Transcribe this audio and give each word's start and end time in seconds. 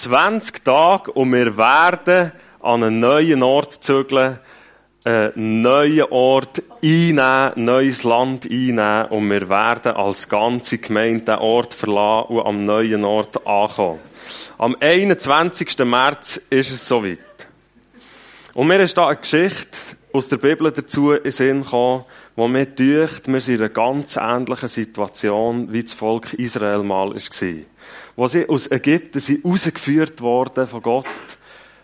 20 0.00 0.64
Tage 0.64 1.12
und 1.12 1.30
wir 1.34 1.58
werden 1.58 2.32
an 2.60 2.82
einen 2.82 3.00
neuen 3.00 3.42
Ort 3.42 3.84
zügeln, 3.84 4.38
einen 5.04 5.60
neuen 5.60 6.04
Ort 6.10 6.62
einnehmen, 6.82 7.52
neues 7.56 8.02
Land 8.04 8.46
einnehmen 8.46 9.08
und 9.10 9.30
wir 9.30 9.46
werden 9.50 9.92
als 9.92 10.26
ganze 10.26 10.78
Gemeinde 10.78 11.24
den 11.26 11.38
Ort 11.40 11.74
verlassen 11.74 12.28
und 12.28 12.46
am 12.46 12.64
neuen 12.64 13.04
Ort 13.04 13.46
ankommen. 13.46 14.00
Am 14.56 14.74
21. 14.80 15.78
März 15.80 16.40
ist 16.48 16.70
es 16.70 16.88
soweit. 16.88 17.18
Und 18.54 18.68
mir 18.68 18.80
ist 18.80 18.96
da 18.96 19.08
eine 19.08 19.18
Geschichte 19.18 19.76
aus 20.14 20.28
der 20.28 20.38
Bibel 20.38 20.72
dazu 20.72 21.12
in 21.12 21.30
Sinn 21.30 21.62
gekommen, 21.62 22.06
wo 22.36 22.48
mir 22.48 22.64
deucht, 22.64 23.28
wir 23.28 23.40
sind 23.40 23.56
in 23.56 23.60
einer 23.60 23.68
ganz 23.68 24.16
ähnlichen 24.16 24.68
Situation, 24.68 25.70
wie 25.74 25.82
das 25.82 25.92
Volk 25.92 26.32
Israel 26.34 26.82
mal 26.84 27.10
war. 27.10 27.54
Wo 28.20 28.28
sie 28.28 28.46
aus 28.46 28.70
Ägypten 28.70 29.18
sind 29.18 29.42
rausgeführt 29.46 30.20
worden 30.20 30.66
von 30.66 30.82
Gott. 30.82 31.06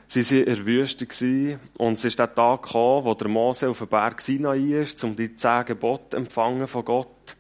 Sie 0.06 0.22
waren 0.22 0.44
in 0.44 0.54
der 0.54 0.66
Wüste 0.66 1.58
und 1.78 1.94
es 1.94 2.04
ist 2.04 2.18
der 2.18 2.34
Tag 2.34 2.64
gekommen, 2.64 3.06
wo 3.06 3.14
der 3.14 3.28
Mose 3.28 3.70
auf 3.70 3.78
dem 3.78 3.88
Berg 3.88 4.20
Sinai 4.20 4.58
ist, 4.82 5.02
um 5.02 5.16
die 5.16 5.34
zehn 5.34 5.64
Gebote 5.64 6.18
empfangen 6.18 6.66
von 6.66 6.84
Gott. 6.84 7.36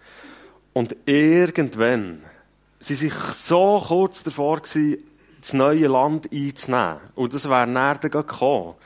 Und 0.72 0.96
irgendwann 1.04 2.22
sie 2.80 2.94
sich 2.94 3.12
so 3.12 3.84
kurz 3.86 4.22
davor 4.22 4.62
das 4.62 5.52
neue 5.52 5.88
Land 5.88 6.32
einzunehmen. 6.32 7.00
Und 7.16 7.34
das 7.34 7.50
wäre 7.50 7.66
näher 7.66 7.98
gekommen. 7.98 8.76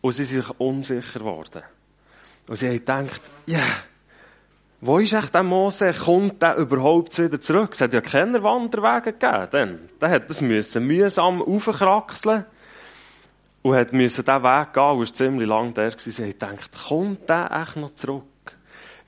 Und 0.00 0.10
sie 0.10 0.24
sind 0.24 0.42
sich 0.42 0.58
unsicher 0.58 1.20
geworden. 1.20 1.62
Und 2.48 2.56
sie 2.56 2.66
haben 2.66 2.78
gedacht, 2.78 3.20
ja, 3.46 3.58
yeah, 3.58 3.66
wo 4.82 4.98
ist 4.98 5.12
echt 5.12 5.34
der 5.34 5.42
Mose? 5.42 5.92
Kommt 5.92 6.40
der 6.40 6.56
überhaupt 6.56 7.18
wieder 7.18 7.40
zurück? 7.40 7.72
Es 7.72 7.82
hat 7.82 7.92
ja 7.92 8.00
keine 8.00 8.42
Wanderwege 8.42 9.12
gegeben. 9.12 9.48
Dann. 9.50 9.88
Der 10.00 10.10
hat 10.10 10.30
das 10.30 10.40
müssen 10.40 10.86
mühsam 10.86 11.42
aufkraxeln 11.42 12.46
und 13.62 13.74
hat 13.74 13.92
müssen 13.92 14.24
diesen 14.24 14.42
Weg 14.42 14.72
gehen 14.72 14.82
und 14.82 14.98
war 14.98 15.14
ziemlich 15.14 15.48
lang 15.48 15.74
der 15.74 15.90
gewesen. 15.90 16.24
Haben 16.24 16.32
gedacht, 16.32 16.70
kommt 16.88 17.28
der 17.28 17.50
echt 17.62 17.76
noch 17.76 17.94
zurück? 17.94 18.24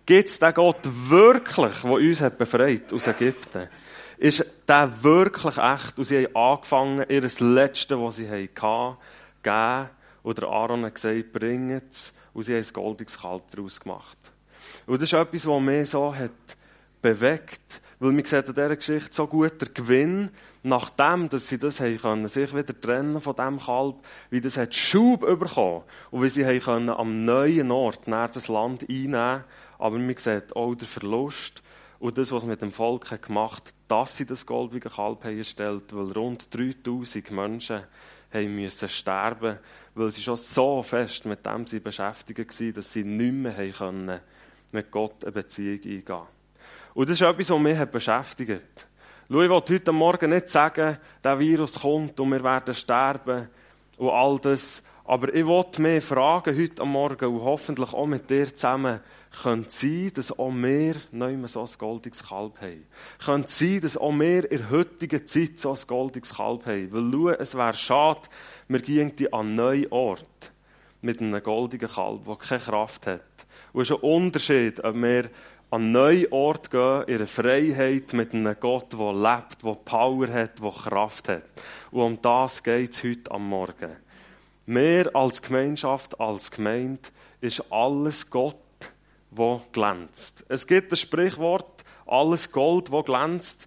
Gibt 0.05 0.29
es 0.29 0.39
den 0.39 0.53
Gott 0.53 0.81
wirklich, 0.83 1.81
der 1.81 1.91
uns 1.91 2.21
hat 2.21 2.37
befreit 2.37 2.93
aus 2.93 3.07
Ägypten? 3.07 3.69
Ist 4.19 4.45
der 4.69 5.03
wirklich 5.03 5.57
echt? 5.57 5.97
Und 5.97 6.05
sie 6.05 6.27
haben 6.27 6.37
angefangen, 6.37 7.05
ihr 7.09 7.23
Letzte, 7.23 8.01
was 8.01 8.17
sie 8.17 8.29
hatten, 8.29 8.99
geben. 9.43 9.91
Und 10.23 10.43
Aaron 10.43 10.85
hat 10.85 10.97
gesagt, 10.97 11.33
bringt 11.33 11.91
es. 11.91 12.13
Und 12.35 12.43
sie 12.43 12.55
haben 12.55 12.63
ein 12.63 12.73
goldiges 12.73 13.19
Kalb 13.19 13.51
daraus 13.51 13.81
gemacht. 13.81 14.32
Und 14.87 15.01
das 15.01 15.13
ist 15.13 15.19
etwas, 15.19 15.47
was 15.47 15.63
mich 15.63 15.91
so 15.91 16.15
hat 16.15 16.31
bewegt. 17.01 17.81
Weil 17.99 18.13
man 18.13 18.25
sieht 18.25 18.49
an 18.49 18.55
dieser 18.55 18.77
Geschichte 18.77 19.11
so 19.13 19.27
gut 19.27 19.61
der 19.61 19.69
Gewinn, 19.69 20.31
nachdem, 20.63 21.29
dass 21.29 21.49
sie 21.49 21.59
das 21.59 21.81
haben 21.81 21.99
können, 21.99 22.29
sich 22.29 22.55
wieder 22.55 22.79
trennen 22.79 23.21
von 23.21 23.37
diesem 23.37 23.61
Kalb, 23.61 23.97
wie 24.31 24.41
das 24.41 24.57
hat 24.57 24.75
Schub 24.75 25.21
bekommen. 25.21 25.83
Und 26.11 26.23
wie 26.23 26.29
sie 26.29 26.45
haben 26.45 26.61
können 26.61 26.91
am 26.91 27.25
neuen 27.25 27.71
Ort 27.71 28.09
näher 28.09 28.31
das 28.33 28.49
Land 28.49 28.89
einnehmen. 28.89 29.45
Aber 29.79 29.99
man 29.99 30.17
sieht 30.17 30.57
auch 30.57 30.75
den 30.75 30.89
Verlust 30.89 31.63
und 32.03 32.19
das, 32.19 32.33
was 32.33 32.45
mit 32.45 32.61
dem 32.61 32.73
Volk 32.73 33.13
hat 33.13 33.23
gemacht 33.23 33.73
dass 33.87 34.17
sie 34.17 34.25
das 34.25 34.47
goldige 34.47 34.89
Kalb 34.89 35.23
haben 35.23 35.37
erstellt, 35.37 35.95
weil 35.95 36.13
rund 36.13 36.53
3000 36.55 37.31
Menschen 37.31 37.83
haben 38.33 38.55
müssen 38.57 38.89
sterben, 38.89 39.59
weil 39.95 40.11
sie 40.11 40.23
schon 40.23 40.37
so 40.37 40.83
fest 40.83 41.27
mit 41.27 41.45
dem 41.45 41.67
sie 41.67 41.79
beschäftigt 41.79 42.59
waren, 42.59 42.73
dass 42.73 42.93
sie 42.93 43.05
nicht 43.05 43.35
mehr 43.35 43.55
haben 43.55 43.73
können, 43.73 44.21
mit 44.73 44.91
Gott 44.91 45.23
eine 45.23 45.33
Beziehung 45.33 45.81
eingehen. 45.85 46.27
Und 46.95 47.09
das 47.09 47.21
ist 47.21 47.27
etwas, 47.27 47.51
was 47.51 47.61
mich 47.61 47.85
beschäftigt. 47.87 48.87
Schau, 49.31 49.41
ich 49.41 49.49
will 49.49 49.63
heute 49.77 49.93
Morgen 49.93 50.31
nicht 50.31 50.51
sagen, 50.51 50.99
der 51.25 51.39
Virus 51.39 51.81
kommt 51.81 52.19
und 52.21 52.31
wir 52.31 52.45
werden 52.45 52.75
sterben 52.75 53.49
und 53.97 54.11
all 54.11 54.39
das. 54.39 54.83
Aber 55.05 55.35
ich 55.35 55.47
wollte 55.47 55.83
mich 55.83 56.05
fragen 56.05 56.57
heute 56.57 56.85
Morgen 56.85 57.25
und 57.25 57.43
hoffentlich 57.43 57.93
auch 57.93 58.07
mit 58.07 58.29
dir 58.31 58.55
zusammen, 58.55 59.01
könnte 59.43 59.69
es 59.69 59.81
sein, 59.81 60.13
dass 60.15 60.39
auch 60.39 60.53
wir 60.53 60.97
neu 61.11 61.37
so 61.47 61.63
ein 61.63 61.71
goldiges 61.79 62.25
Kalb 62.25 62.61
haben. 62.61 62.87
Könnte 63.25 63.49
es 63.49 63.59
sein, 63.59 63.81
dass 63.81 63.97
auch 63.97 64.13
wir 64.13 64.51
in 64.51 64.59
der 64.59 64.71
heutigen 64.71 65.27
Zeit 65.27 65.59
so 65.59 65.73
ein 65.73 65.79
goldiges 65.87 66.35
Kalb 66.35 66.67
haben. 66.67 66.93
Weil 66.93 67.11
schau, 67.11 67.29
es 67.31 67.55
wäre 67.55 67.75
schade, 67.75 68.21
wir 68.69 68.81
gingen 68.81 69.15
an 69.33 69.41
einen 69.41 69.55
neuen 69.57 69.93
Ort 69.93 70.53
mit 71.01 71.21
einem 71.21 71.43
goldigen 71.43 71.89
Kalb, 71.89 72.27
der 72.27 72.37
keine 72.37 72.61
Kraft 72.61 73.07
hat. 73.07 73.23
Und 73.73 73.83
es 73.83 73.91
ist 73.91 73.97
ein 73.97 74.03
Unterschied, 74.03 74.85
ob 74.85 74.95
wir 74.95 75.31
an 75.71 75.83
einen 75.83 75.93
neuen 75.93 76.33
Ort 76.33 76.71
gehen, 76.71 77.05
in 77.07 77.17
eine 77.17 77.27
Freiheit 77.27 78.13
mit 78.13 78.35
einem 78.35 78.55
Gott, 78.61 78.93
der 78.93 79.13
lebt, 79.13 79.63
der 79.65 79.75
Power 79.85 80.29
hat, 80.29 80.63
der 80.63 80.71
Kraft 80.71 81.29
hat. 81.29 81.45
Und 81.91 82.03
um 82.03 82.23
das 82.23 82.63
geht 82.63 82.93
es 82.93 83.03
heute 83.03 83.31
am 83.31 83.49
Morgen. 83.49 83.97
Wir 84.67 85.15
als 85.17 85.41
Gemeinschaft, 85.41 86.21
als 86.21 86.51
Gemeinde, 86.51 87.01
ist 87.41 87.65
alles 87.73 88.29
Gott 88.29 88.57
wo 89.33 89.63
glänzt. 89.73 90.45
Es 90.49 90.67
gibt 90.67 90.93
das 90.93 91.01
Sprichwort, 91.01 91.85
alles 92.07 92.53
Gold, 92.53 92.91
wo 92.91 93.03
glänzt. 93.03 93.67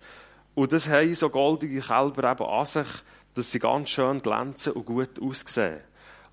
Und 0.53 0.71
das 0.71 0.87
haben 0.87 1.13
so 1.15 1.29
goldige 1.29 1.81
Kälber 1.81 2.31
eben 2.31 2.45
an 2.45 2.65
sich, 2.65 2.87
dass 3.33 3.51
sie 3.51 3.59
ganz 3.59 3.89
schön 3.89 4.21
glänzen 4.21 4.73
und 4.73 4.85
gut 4.85 5.19
aussehen. 5.19 5.81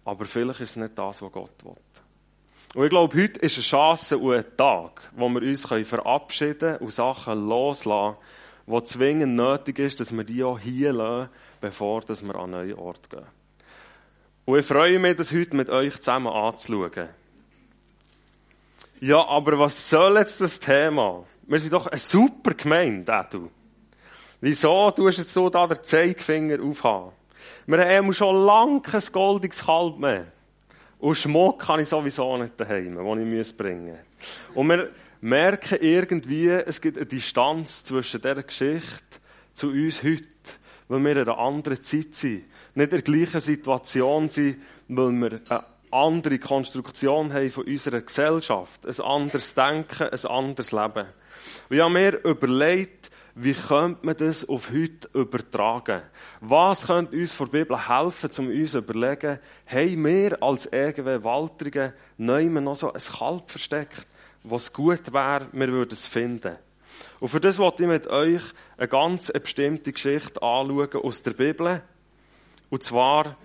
Aber 0.05 0.25
vielleicht 0.27 0.61
ist 0.61 0.71
es 0.71 0.77
nicht 0.77 0.99
das, 0.99 1.23
was 1.23 1.33
Gott 1.33 1.65
will. 1.65 1.77
Und 2.75 2.85
ich 2.85 2.91
glaube, 2.91 3.23
heute 3.23 3.39
ist 3.41 3.57
eine 3.57 3.65
Chance 3.65 4.17
und 4.17 4.35
ein 4.35 4.57
Tag, 4.57 5.11
wo 5.15 5.29
wir 5.29 5.43
uns 5.43 5.67
verabschieden 5.67 6.79
und 6.79 6.93
Sachen 6.93 7.47
loslassen, 7.47 8.17
wo 8.65 8.81
zwingend 8.81 9.37
nötig 9.37 9.79
ist, 9.79 10.01
dass 10.01 10.17
wir 10.17 10.25
die 10.25 10.43
auch 10.43 10.59
hier 10.59 10.93
lassen, 10.93 11.29
bevor 11.61 12.03
wir 12.09 12.35
an 12.35 12.55
einen 12.55 12.69
neuen 12.69 12.79
Ort 12.79 13.11
gehen. 13.11 13.27
Und 14.47 14.59
ich 14.59 14.67
freue 14.67 14.99
mich, 14.99 15.17
das 15.17 15.33
heute 15.33 15.55
mit 15.55 15.69
euch 15.69 15.97
zusammen 15.99 16.33
anzuschauen. 16.33 17.09
Ja, 19.01 19.27
aber 19.27 19.59
was 19.59 19.91
soll 19.91 20.17
jetzt 20.17 20.41
das 20.41 20.59
Thema? 20.59 21.25
Wir 21.43 21.59
sind 21.59 21.73
doch 21.73 21.89
eine 21.89 21.99
super 21.99 22.55
Gemeinde, 22.55 23.13
äh, 23.13 23.25
du. 23.31 23.51
Wieso 24.41 24.91
tust 24.93 25.19
jetzt 25.19 25.35
so 25.35 25.51
da 25.51 25.67
den 25.67 25.83
Zeigefinger 25.83 26.63
aufhaben? 26.63 27.13
Wir 27.67 27.85
haben 27.85 28.13
schon 28.15 28.47
lange 28.47 28.81
kein 28.81 29.03
goldiges 29.13 29.65
Kalb 29.67 29.99
mehr. 29.99 30.27
Und 31.03 31.17
Schmuck 31.17 31.59
kann 31.59 31.81
ich 31.81 31.89
sowieso 31.89 32.37
nicht 32.37 32.61
daheim, 32.61 32.95
den 32.95 33.41
ich 33.41 33.57
bringen 33.57 33.89
muss. 33.89 34.55
Und 34.55 34.69
wir 34.69 34.91
merken 35.21 35.79
irgendwie, 35.81 36.49
es 36.49 36.81
gibt 36.81 36.97
eine 36.97 37.07
Distanz 37.07 37.83
zwischen 37.83 38.21
dieser 38.21 38.45
Geschichte 38.45 39.19
zu 39.53 39.71
uns 39.71 40.05
heute, 40.05 40.23
weil 40.87 41.01
wir 41.01 41.11
in 41.11 41.19
einer 41.19 41.39
anderen 41.39 41.83
Zeit 41.83 42.15
sind. 42.15 42.45
Nicht 42.77 42.93
in 42.93 43.03
der 43.03 43.03
gleichen 43.03 43.41
Situation 43.41 44.29
sind, 44.29 44.63
weil 44.87 45.11
wir 45.11 45.41
eine 45.49 45.65
andere 45.91 46.39
Konstruktion 46.39 47.33
haben 47.33 47.51
von 47.51 47.65
unserer 47.65 48.01
Gesellschaft, 48.01 48.87
ein 48.87 49.05
anderes 49.05 49.55
Denken, 49.55 50.05
ein 50.05 50.27
anderes 50.27 50.71
Leben. 50.71 51.07
Und 51.69 51.77
ich 51.77 51.81
habe 51.81 51.93
mir 51.95 52.25
überlegt, 52.25 53.11
wie 53.35 53.55
könnte 53.55 54.05
man 54.05 54.17
das 54.17 54.47
auf 54.47 54.71
heute 54.71 55.09
übertragen? 55.15 56.03
Was 56.41 56.87
könnte 56.87 57.17
uns 57.17 57.33
vor 57.33 57.49
der 57.49 57.61
Bibel 57.61 57.89
helfen, 57.89 58.31
um 58.39 58.49
uns 58.49 58.73
zu 58.73 58.79
überlegen, 58.79 59.39
haben 59.67 60.05
wir 60.05 60.43
als 60.43 60.67
EGW 60.67 61.25
Waltrigen 61.25 61.93
neu 62.19 62.45
noch 62.45 62.77
so 62.77 62.93
ein 62.93 63.01
Kalb 63.01 63.51
versteckt, 63.51 64.07
was 64.43 64.73
gut 64.73 65.13
wäre, 65.13 65.47
wir 65.53 65.69
würden 65.69 65.93
es 65.93 66.07
finden. 66.07 66.57
Und 67.21 67.29
für 67.29 67.41
das 67.41 67.59
wollte 67.59 67.85
ich 67.85 67.89
mit 67.89 68.07
euch 68.09 68.43
eine 68.77 68.89
ganz 68.89 69.33
bestimmte 69.33 69.93
Geschichte 69.93 70.43
anschauen 70.43 71.03
aus 71.03 71.23
der 71.23 71.33
Bibel. 71.33 71.83
Und 72.69 72.83
zwar 72.83 73.37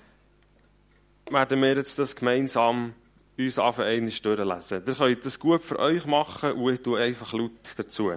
werden 1.30 1.62
wir 1.62 1.76
jetzt 1.76 1.98
das 2.00 2.16
gemeinsam 2.16 2.94
uns 3.38 3.60
einmal 3.60 4.00
durchlesen. 4.00 4.84
Ihr 4.86 4.96
könnt 4.96 5.26
das 5.26 5.40
gut 5.40 5.64
für 5.64 5.80
euch 5.80 6.06
machen 6.06 6.54
und 6.54 6.74
ich 6.74 6.82
tue 6.82 7.00
einfach 7.00 7.34
laut 7.34 7.52
dazu. 7.78 8.14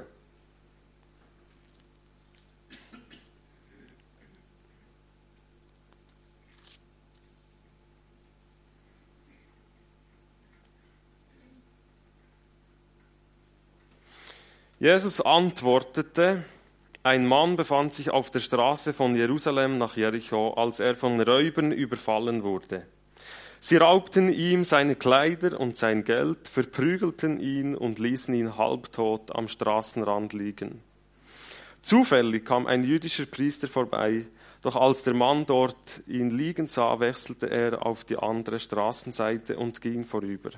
Jesus 14.82 15.20
antwortete, 15.20 16.42
ein 17.02 17.26
Mann 17.26 17.56
befand 17.56 17.92
sich 17.92 18.08
auf 18.08 18.30
der 18.30 18.40
Straße 18.40 18.94
von 18.94 19.14
Jerusalem 19.14 19.76
nach 19.76 19.94
Jericho, 19.94 20.54
als 20.54 20.80
er 20.80 20.94
von 20.94 21.20
Räubern 21.20 21.70
überfallen 21.70 22.42
wurde. 22.44 22.86
Sie 23.58 23.76
raubten 23.76 24.32
ihm 24.32 24.64
seine 24.64 24.96
Kleider 24.96 25.60
und 25.60 25.76
sein 25.76 26.02
Geld, 26.02 26.48
verprügelten 26.48 27.38
ihn 27.40 27.74
und 27.74 27.98
ließen 27.98 28.32
ihn 28.32 28.56
halbtot 28.56 29.36
am 29.36 29.48
Straßenrand 29.48 30.32
liegen. 30.32 30.82
Zufällig 31.82 32.46
kam 32.46 32.66
ein 32.66 32.82
jüdischer 32.82 33.26
Priester 33.26 33.68
vorbei, 33.68 34.28
doch 34.62 34.76
als 34.76 35.02
der 35.02 35.12
Mann 35.12 35.44
dort 35.44 36.02
ihn 36.06 36.30
liegen 36.30 36.68
sah, 36.68 37.00
wechselte 37.00 37.50
er 37.50 37.84
auf 37.84 38.04
die 38.04 38.16
andere 38.16 38.58
Straßenseite 38.58 39.58
und 39.58 39.82
ging 39.82 40.06
vorüber. 40.06 40.52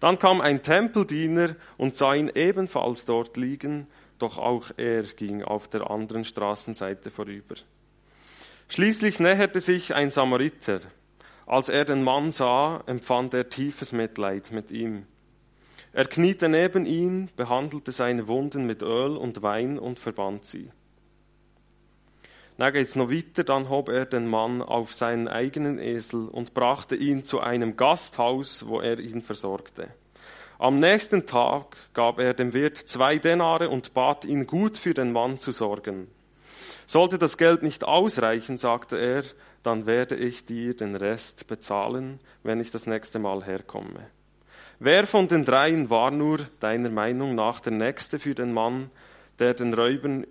Dann 0.00 0.18
kam 0.18 0.40
ein 0.40 0.62
Tempeldiener 0.62 1.56
und 1.76 1.96
sah 1.96 2.14
ihn 2.14 2.30
ebenfalls 2.34 3.04
dort 3.04 3.36
liegen, 3.36 3.86
doch 4.18 4.38
auch 4.38 4.70
er 4.76 5.02
ging 5.02 5.42
auf 5.42 5.68
der 5.68 5.90
anderen 5.90 6.24
Straßenseite 6.24 7.10
vorüber. 7.10 7.56
Schließlich 8.68 9.20
näherte 9.20 9.60
sich 9.60 9.94
ein 9.94 10.10
Samariter. 10.10 10.80
Als 11.46 11.68
er 11.68 11.84
den 11.84 12.02
Mann 12.02 12.32
sah, 12.32 12.82
empfand 12.86 13.32
er 13.32 13.48
tiefes 13.48 13.92
Mitleid 13.92 14.52
mit 14.52 14.70
ihm. 14.70 15.06
Er 15.92 16.04
kniete 16.04 16.48
neben 16.48 16.84
ihn, 16.84 17.30
behandelte 17.34 17.92
seine 17.92 18.28
Wunden 18.28 18.66
mit 18.66 18.82
Öl 18.82 19.16
und 19.16 19.42
Wein 19.42 19.78
und 19.78 19.98
verband 19.98 20.44
sie. 20.44 20.70
Dann 22.58 22.72
geht's 22.72 22.96
noch 22.96 23.08
weiter, 23.08 23.44
dann 23.44 23.68
hob 23.68 23.88
er 23.88 24.04
den 24.04 24.26
Mann 24.26 24.62
auf 24.62 24.92
seinen 24.92 25.28
eigenen 25.28 25.78
Esel 25.78 26.28
und 26.28 26.54
brachte 26.54 26.96
ihn 26.96 27.22
zu 27.22 27.38
einem 27.38 27.76
Gasthaus, 27.76 28.66
wo 28.66 28.80
er 28.80 28.98
ihn 28.98 29.22
versorgte. 29.22 29.88
Am 30.58 30.80
nächsten 30.80 31.24
Tag 31.24 31.76
gab 31.94 32.18
er 32.18 32.34
dem 32.34 32.52
Wirt 32.52 32.76
zwei 32.76 33.18
Denare 33.18 33.68
und 33.68 33.94
bat 33.94 34.24
ihn 34.24 34.48
gut 34.48 34.76
für 34.76 34.92
den 34.92 35.12
Mann 35.12 35.38
zu 35.38 35.52
sorgen. 35.52 36.08
Sollte 36.84 37.16
das 37.16 37.38
Geld 37.38 37.62
nicht 37.62 37.84
ausreichen, 37.84 38.58
sagte 38.58 38.98
er, 38.98 39.22
dann 39.62 39.86
werde 39.86 40.16
ich 40.16 40.44
dir 40.44 40.74
den 40.74 40.96
Rest 40.96 41.46
bezahlen, 41.46 42.18
wenn 42.42 42.60
ich 42.60 42.72
das 42.72 42.86
nächste 42.88 43.20
Mal 43.20 43.44
herkomme. 43.44 44.10
Wer 44.80 45.06
von 45.06 45.28
den 45.28 45.44
dreien 45.44 45.90
war 45.90 46.10
nur 46.10 46.38
deiner 46.58 46.90
Meinung 46.90 47.36
nach 47.36 47.60
der 47.60 47.72
Nächste 47.72 48.18
für 48.18 48.34
den 48.34 48.52
Mann, 48.52 48.90
der, 49.38 49.54
den 49.54 49.72
Räubern 49.72 50.26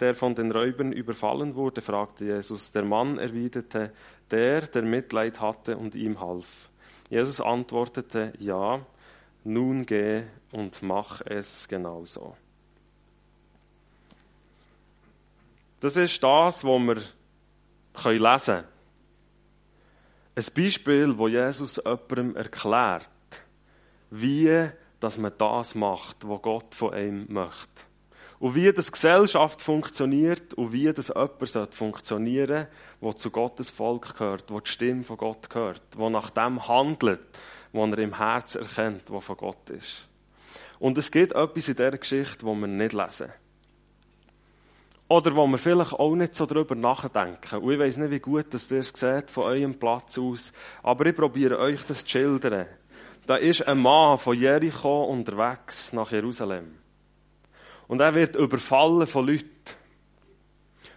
der 0.00 0.14
von 0.14 0.34
den 0.34 0.52
Räubern 0.52 0.92
überfallen 0.92 1.54
wurde, 1.54 1.82
fragte 1.82 2.24
Jesus. 2.24 2.70
Der 2.72 2.84
Mann 2.84 3.18
erwiderte, 3.18 3.92
der, 4.30 4.62
der 4.62 4.82
Mitleid 4.82 5.40
hatte 5.40 5.76
und 5.76 5.94
ihm 5.94 6.20
half. 6.20 6.70
Jesus 7.10 7.40
antwortete, 7.40 8.32
ja, 8.38 8.80
nun 9.44 9.84
geh 9.84 10.22
und 10.52 10.82
mach 10.82 11.20
es 11.26 11.68
genauso. 11.68 12.36
Das 15.80 15.96
ist 15.96 16.22
das, 16.22 16.64
was 16.64 16.80
wir 16.80 16.94
lesen 16.94 18.44
können. 18.46 18.64
Ein 20.34 20.44
Beispiel, 20.54 21.18
wo 21.18 21.28
Jesus 21.28 21.76
jemandem 21.76 22.36
erklärt, 22.36 23.10
wie 24.10 24.70
dass 25.00 25.18
man 25.18 25.32
das 25.36 25.74
macht, 25.74 26.28
was 26.28 26.42
Gott 26.42 26.74
von 26.74 26.94
einem 26.94 27.26
möchte. 27.28 27.91
Und 28.42 28.56
wie 28.56 28.72
das 28.72 28.90
Gesellschaft 28.90 29.62
funktioniert 29.62 30.52
und 30.54 30.72
wie 30.72 30.92
das 30.92 31.12
jemand 31.14 31.76
funktionieren 31.76 32.48
sollte, 32.48 32.68
der 33.00 33.16
zu 33.16 33.30
Gottes 33.30 33.70
Volk 33.70 34.18
gehört, 34.18 34.50
der 34.50 34.60
die 34.60 34.68
Stimme 34.68 35.04
von 35.04 35.16
Gott 35.16 35.48
gehört, 35.48 35.80
der 35.96 36.10
nach 36.10 36.30
dem 36.30 36.66
handelt, 36.66 37.20
was 37.70 37.90
er 37.92 37.98
im 38.00 38.18
Herz 38.18 38.56
erkennt, 38.56 39.02
was 39.06 39.24
von 39.24 39.36
Gott 39.36 39.70
ist. 39.70 40.08
Und 40.80 40.98
es 40.98 41.12
gibt 41.12 41.36
etwas 41.36 41.68
in 41.68 41.76
dieser 41.76 41.96
Geschichte, 41.96 42.44
wo 42.44 42.52
wir 42.56 42.66
nicht 42.66 42.92
lesen. 42.92 43.30
Oder 45.06 45.36
wo 45.36 45.46
wir 45.46 45.58
vielleicht 45.58 45.92
auch 45.92 46.16
nicht 46.16 46.34
so 46.34 46.44
darüber 46.44 46.74
nachdenken. 46.74 47.58
Und 47.58 47.72
ich 47.72 47.78
weiß 47.78 47.96
nicht, 47.98 48.10
wie 48.10 48.18
gut 48.18 48.46
das 48.50 48.68
ihr 48.72 48.78
es 48.78 48.88
seht 48.88 49.30
von 49.30 49.44
eurem 49.44 49.78
Platz 49.78 50.18
aus, 50.18 50.52
aber 50.82 51.06
ich 51.06 51.14
probiere 51.14 51.60
euch 51.60 51.84
das 51.84 52.04
zu 52.04 52.08
schildern. 52.08 52.66
Da 53.24 53.36
ist 53.36 53.68
ein 53.68 53.78
Mann 53.78 54.18
von 54.18 54.36
Jericho 54.36 55.04
unterwegs 55.04 55.92
nach 55.92 56.10
Jerusalem. 56.10 56.81
Und 57.92 58.00
er 58.00 58.14
wird 58.14 58.36
überfallen 58.36 59.06
von 59.06 59.26
Leuten. 59.26 59.50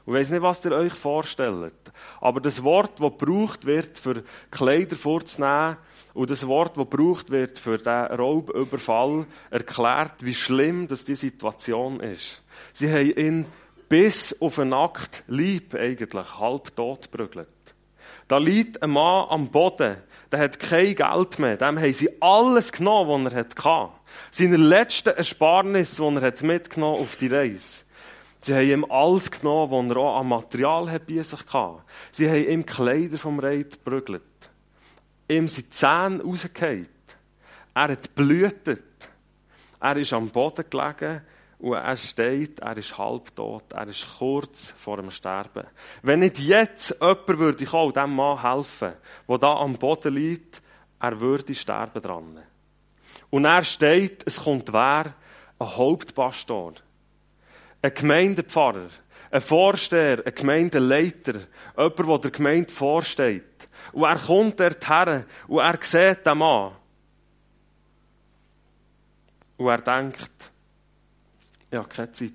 Und 0.05 0.13
ich 0.13 0.19
weiss 0.21 0.29
nicht, 0.29 0.41
was 0.41 0.63
ihr 0.63 0.71
euch 0.71 0.93
vorstellt. 0.93 1.75
Aber 2.21 2.39
das 2.39 2.63
Wort, 2.63 3.01
das 3.01 3.11
gebraucht 3.17 3.65
wird, 3.65 3.99
für 3.99 4.23
Kleider 4.49 4.95
vorzunehmen, 4.95 5.75
und 6.13 6.29
das 6.29 6.47
Wort, 6.47 6.77
das 6.77 6.89
gebraucht 6.89 7.31
wird 7.31 7.59
für 7.59 7.79
den 7.79 8.05
Raubüberfall, 8.17 9.25
erklärt, 9.51 10.23
wie 10.23 10.33
schlimm 10.33 10.87
das 10.87 11.03
die 11.03 11.15
Situation 11.15 11.99
ist. 11.99 12.41
Sie 12.71 12.89
haben 12.89 13.11
ihn 13.17 13.45
bis 13.89 14.33
auf 14.41 14.57
einen 14.57 14.71
Akt 14.71 15.25
Leib 15.27 15.75
eigentlich 15.75 16.39
halb 16.39 16.73
tot 16.77 17.11
geprügelt. 17.11 17.49
Da 18.29 18.37
liegt 18.37 18.81
ein 18.81 18.91
Mann 18.91 19.27
am 19.29 19.49
Boden, 19.49 19.97
der 20.31 20.39
hat 20.39 20.59
kein 20.59 20.95
Geld 20.95 21.39
mehr. 21.39 21.57
Dem 21.57 21.77
haben 21.77 21.93
sie 21.93 22.21
alles 22.21 22.71
genommen, 22.71 23.25
was 23.25 23.33
er 23.33 23.39
hatte. 23.39 23.89
Seine 24.31 24.57
letzten 24.57 25.15
Ersparnis, 25.15 25.95
die 25.95 26.03
er 26.03 26.43
mitgenommen 26.43 27.01
auf 27.01 27.15
die 27.15 27.27
Reise. 27.27 27.83
Sie 28.41 28.53
haben 28.53 28.69
ihm 28.69 28.85
alles 28.91 29.31
genommen, 29.31 29.89
was 29.89 29.95
er 29.95 30.01
auch 30.01 30.19
an 30.19 30.27
Material 30.27 30.91
hat 30.91 31.07
bei 31.07 31.21
sich 31.21 31.39
hatte. 31.51 31.81
Sie 32.11 32.29
haben 32.29 32.47
ihm 32.47 32.65
Kleider 32.65 33.17
vom 33.17 33.39
Reit 33.39 33.71
geprügelt. 33.71 34.21
Ihm 35.27 35.47
sind 35.47 35.73
Zähne 35.73 36.21
rausgefallen. 36.21 36.87
Er 37.73 37.89
hat 37.89 38.13
blühtet. 38.13 38.83
Er 39.81 39.97
ist 39.97 40.13
am 40.13 40.29
Boden 40.29 40.65
gelegen 40.69 41.21
und 41.59 41.73
er 41.73 41.95
steht, 41.95 42.59
er 42.59 42.77
ist 42.77 42.97
halbtot, 42.97 43.73
er 43.73 43.87
ist 43.87 44.05
kurz 44.19 44.73
vor 44.77 44.97
dem 44.97 45.09
Sterben. 45.09 45.65
Wenn 46.01 46.19
nicht 46.19 46.39
jetzt 46.39 46.95
jemand 47.01 47.27
würde 47.27 47.65
kommen, 47.65 47.93
dem 47.93 48.15
Mann 48.15 48.41
helfen, 48.41 48.93
der 49.27 49.37
da 49.37 49.55
am 49.55 49.73
Boden 49.73 50.13
liegt, 50.13 50.61
er 50.99 51.19
würde 51.19 51.53
sterben 51.53 52.01
dran. 52.01 52.39
Und 53.29 53.45
er 53.45 53.63
steht, 53.63 54.23
es 54.25 54.37
kommt 54.37 54.71
wer? 54.71 55.13
Ein 55.57 55.77
Hauptpastor, 55.77 56.73
ein 57.81 57.93
Gemeindepfarrer, 57.93 58.89
ein 59.31 59.41
Vorsteher, 59.41 60.25
ein 60.25 60.35
Gemeindeleiter, 60.35 61.41
jemand, 61.77 61.99
der 61.99 62.17
der 62.17 62.31
Gemeinde 62.31 62.71
vorsteht. 62.71 63.67
Und 63.93 64.03
er 64.03 64.17
kommt 64.17 64.59
dorthin 64.59 65.25
und 65.47 65.59
er 65.59 65.79
sieht 65.81 66.25
den 66.25 66.37
Mann. 66.37 66.73
Und 69.57 69.67
er 69.67 69.81
denkt, 69.81 70.51
ich 71.71 71.77
habe 71.77 71.87
keine 71.87 72.11
Zeit. 72.11 72.33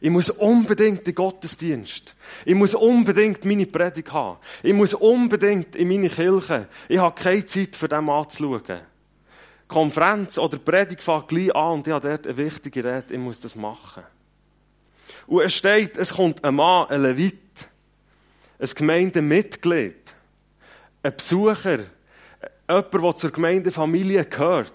Ich 0.00 0.10
muss 0.10 0.30
unbedingt 0.30 1.06
den 1.06 1.14
Gottesdienst. 1.14 2.14
Ich 2.44 2.54
muss 2.54 2.74
unbedingt 2.74 3.44
meine 3.44 3.66
Predigt 3.66 4.12
haben. 4.12 4.38
Ich 4.62 4.72
muss 4.72 4.94
unbedingt 4.94 5.74
in 5.74 5.88
meine 5.88 6.08
Kirche. 6.08 6.68
Ich 6.88 6.98
habe 6.98 7.20
keine 7.20 7.44
Zeit, 7.44 7.74
für 7.74 7.88
den 7.88 8.08
anzuschauen. 8.08 8.80
Konferenz 9.68 10.38
oder 10.38 10.58
Predigt 10.58 11.02
fängt 11.02 11.28
gleich 11.28 11.54
an 11.54 11.74
und 11.74 11.86
ich 11.86 11.92
habe 11.92 12.08
dort 12.08 12.26
eine 12.26 12.36
wichtige 12.36 12.82
Rede. 12.82 13.14
Ich 13.14 13.20
muss 13.20 13.38
das 13.38 13.54
machen. 13.54 14.02
Und 15.26 15.42
es 15.42 15.54
steht, 15.54 15.96
es 15.98 16.14
kommt 16.14 16.42
ein 16.42 16.54
Mann, 16.54 16.88
ein 16.88 17.02
Levit, 17.02 17.68
ein 18.58 18.68
Gemeindemitglied, 18.74 20.14
ein 21.02 21.16
Besucher, 21.16 21.80
jemand, 22.68 22.94
der 22.94 23.16
zur 23.16 23.30
Gemeindefamilie 23.30 24.24
gehört. 24.24 24.72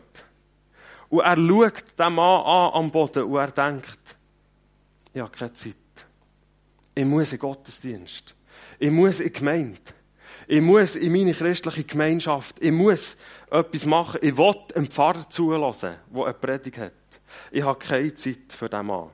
Und 1.09 1.21
er 1.21 1.37
schaut 1.37 1.99
den 1.99 2.13
Mann 2.13 2.45
an 2.45 2.73
am 2.73 2.91
Boden 2.91 3.23
und 3.23 3.37
er 3.37 3.51
denkt, 3.51 3.99
ich 5.13 5.21
habe 5.21 5.31
keine 5.31 5.53
Zeit. 5.53 5.75
Ich 6.95 7.05
muss 7.05 7.33
in 7.33 7.39
Gottesdienst. 7.39 8.35
Ich 8.79 8.91
muss 8.91 9.19
in 9.19 9.27
die 9.27 9.33
Gemeinde. 9.33 9.79
Ich 10.47 10.61
muss 10.61 10.95
in 10.95 11.11
meine 11.11 11.33
christliche 11.33 11.83
Gemeinschaft. 11.83 12.55
Ich 12.59 12.71
muss 12.71 13.15
etwas 13.53 13.85
machen. 13.85 14.19
Ich 14.23 14.35
will 14.35 14.55
einen 14.75 14.87
Pfarrer 14.87 15.29
zulassen, 15.29 15.95
der 16.13 16.23
eine 16.23 16.33
Predigt 16.33 16.77
hat. 16.77 16.91
Ich 17.51 17.63
habe 17.63 17.77
keine 17.77 18.13
Zeit 18.13 18.51
für 18.51 18.67
diesen 18.67 18.87
Mann. 18.87 19.09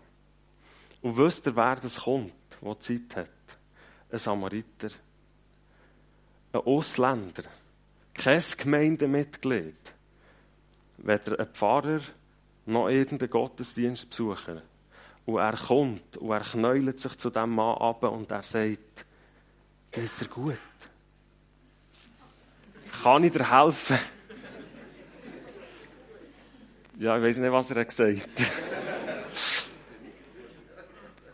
Und 1.02 1.18
wisst 1.18 1.46
ihr, 1.46 1.56
wer 1.56 1.76
das 1.76 2.02
kommt, 2.02 2.34
der 2.62 2.80
Zeit 2.80 3.16
hat? 3.16 3.30
Ein 4.12 4.18
Samariter. 4.18 4.90
Ein 6.54 6.62
Ausländer. 6.62 7.44
Kein 8.14 8.44
Gemeindemitglied 8.58 9.76
weder 10.98 11.40
ein 11.40 11.48
Pfarrer 11.48 12.02
noch 12.66 12.90
irgendein 12.90 13.30
Gottesdienstbesucher. 13.30 14.62
Und 15.26 15.38
er 15.38 15.56
kommt 15.56 16.18
und 16.18 16.32
er 16.32 16.42
knäulet 16.42 17.00
sich 17.00 17.18
zu 17.18 17.30
dem 17.30 17.52
Mann 17.52 17.78
ab 17.78 18.04
und 18.04 18.32
er 18.32 18.44
sagt, 18.44 19.06
geht's 19.92 20.18
dir 20.18 20.28
gut? 20.28 20.58
Kann 23.04 23.24
ich 23.24 23.32
dir 23.32 23.50
helfen? 23.50 24.00
Ja, 27.00 27.18
ich 27.18 27.24
weiß 27.24 27.38
nicht, 27.38 27.52
was 27.52 27.72
er 27.72 27.86
gesagt 27.86 28.22
hat. 28.22 29.70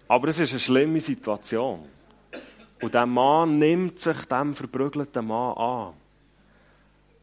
Aber 0.08 0.28
es 0.28 0.40
ist 0.40 0.52
eine 0.52 0.60
schlimme 0.60 1.00
Situation. 1.00 1.88
Und 2.82 2.94
der 2.94 3.08
Mann 3.08 3.58
nimmt 3.58 4.00
sich 4.00 4.26
dem 4.26 4.54
verprügelten 4.54 5.26
Mann 5.26 5.58
an. 5.58 5.94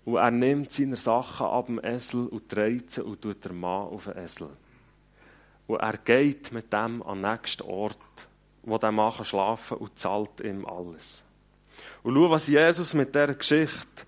Und 0.05 0.17
er 0.17 0.33
nimmt 0.33 0.73
seine 0.73 0.97
Sachen 0.97 1.47
ab 1.47 1.67
dem 1.67 1.79
Esel 1.85 2.27
und 2.27 2.53
dreht 2.53 2.91
sie 2.91 3.05
und 3.05 3.23
tut 3.23 3.45
den 3.45 3.61
Mann 3.61 3.87
auf 3.87 4.05
den 4.05 4.17
Esel. 4.17 4.49
Und 5.69 5.81
er 5.81 5.97
geht 5.99 6.51
mit 6.51 6.73
dem 6.73 7.01
an 7.05 7.23
den 7.23 7.31
nächsten 7.31 7.63
Ort, 7.63 7.97
wo 8.65 8.77
der 8.77 8.91
Mann 8.91 9.13
schlafen 9.25 9.79
kann 9.79 9.87
und 9.87 9.97
zahlt 9.97 10.41
ihm 10.41 10.67
alles. 10.67 11.23
Und 12.03 12.17
schau, 12.17 12.31
was 12.31 12.49
Jesus 12.49 12.93
mit 12.95 13.15
dieser 13.15 13.35
Geschichte, 13.35 14.05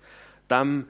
dem 0.49 0.87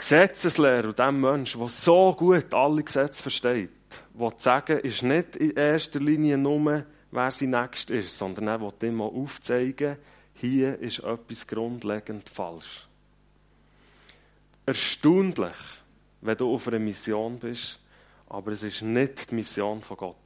Gesetzeslehrer 0.00 0.88
und 0.88 0.98
dem 0.98 1.20
Menschen, 1.20 1.60
der 1.60 1.68
so 1.68 2.14
gut 2.14 2.52
alle 2.54 2.82
Gesetze 2.82 3.22
versteht, 3.22 3.70
will 4.14 4.32
sagen, 4.36 4.78
ist 4.80 5.02
nicht 5.02 5.36
in 5.36 5.52
erster 5.52 6.00
Linie 6.00 6.36
nur, 6.38 6.84
wer 7.10 7.30
sein 7.30 7.50
Nächster 7.50 7.94
ist, 7.94 8.18
sondern 8.18 8.48
er 8.48 8.60
will 8.60 8.72
ihm 8.82 8.96
mal 8.96 9.04
aufzeigen, 9.04 9.96
hier 10.34 10.78
ist 10.78 11.00
etwas 11.00 11.46
grundlegend 11.46 12.28
falsch 12.28 12.88
erstaunlich, 14.70 15.56
wenn 16.20 16.36
du 16.36 16.54
auf 16.54 16.68
einer 16.68 16.78
Mission 16.78 17.38
bist, 17.38 17.80
aber 18.28 18.52
es 18.52 18.62
ist 18.62 18.82
nicht 18.82 19.30
die 19.30 19.34
Mission 19.34 19.82
von 19.82 19.96
Gott. 19.96 20.16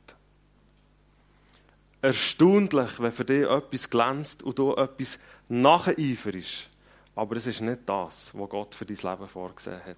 erstaunlich, 2.03 3.01
wenn 3.01 3.13
für 3.13 3.25
dich 3.25 3.49
etwas 3.49 3.89
glänzt 3.89 4.43
und 4.43 4.59
du 4.59 4.75
etwas 4.75 5.19
nacheiferst. 5.49 6.69
Aber 7.15 7.37
es 7.37 7.47
ist 7.47 7.61
nicht 7.61 7.81
das, 7.87 8.33
was 8.35 8.49
Gott 8.49 8.75
für 8.75 8.85
dein 8.85 8.97
Leben 8.97 9.29
vorgesehen 9.29 9.85
hat. 9.85 9.97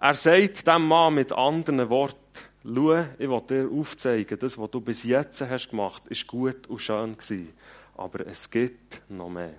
Er 0.00 0.14
sagt 0.14 0.66
dem 0.66 0.86
Mann 0.86 1.14
mit 1.14 1.32
anderen 1.32 1.88
Worten, 1.88 2.18
schau, 2.62 3.06
ich 3.18 3.28
will 3.28 3.42
dir 3.48 3.70
aufzeigen, 3.70 4.38
das, 4.38 4.58
was 4.58 4.70
du 4.70 4.80
bis 4.80 5.04
jetzt 5.04 5.40
hast 5.40 5.70
gemacht, 5.70 6.02
ist 6.08 6.26
gut 6.26 6.66
und 6.66 6.80
schön 6.80 7.16
gewesen. 7.16 7.52
Aber 7.96 8.26
es 8.26 8.50
gibt 8.50 9.02
noch 9.08 9.30
mehr. 9.30 9.54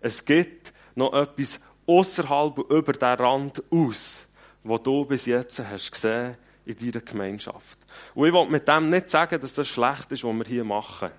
Es 0.00 0.24
gibt 0.24 0.72
noch 0.94 1.12
etwas 1.12 1.60
außerhalb 1.86 2.58
und 2.58 2.70
über 2.70 2.92
den 2.92 3.18
Rand 3.18 3.62
aus, 3.70 4.28
was 4.62 4.82
du 4.82 5.04
bis 5.04 5.26
jetzt 5.26 5.58
hast 5.60 5.92
gesehen 5.92 6.36
in 6.64 6.76
deiner 6.78 7.04
Gemeinschaft. 7.04 7.78
Und 8.14 8.26
ich 8.26 8.32
will 8.32 8.48
mit 8.48 8.66
dem 8.66 8.90
nicht 8.90 9.10
sagen, 9.10 9.40
dass 9.40 9.54
das 9.54 9.68
schlecht 9.68 10.10
ist, 10.12 10.24
was 10.24 10.34
wir 10.34 10.44
hier 10.44 10.64
machen. 10.64 11.10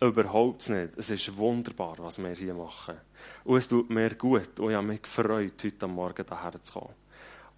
Überhaupt 0.00 0.68
nicht. 0.68 0.96
Es 0.96 1.10
ist 1.10 1.36
wunderbar, 1.36 1.96
was 1.98 2.18
wir 2.18 2.30
hier 2.30 2.54
machen. 2.54 2.96
Und 3.44 3.58
es 3.58 3.66
tut 3.66 3.90
mir 3.90 4.14
gut. 4.14 4.60
Und 4.60 4.70
ich 4.70 4.76
habe 4.76 4.86
mich 4.86 5.02
gefreut, 5.02 5.54
heute 5.64 5.88
Morgen 5.88 6.24
hierher 6.24 6.62
zu 6.62 6.72
kommen. 6.72 6.94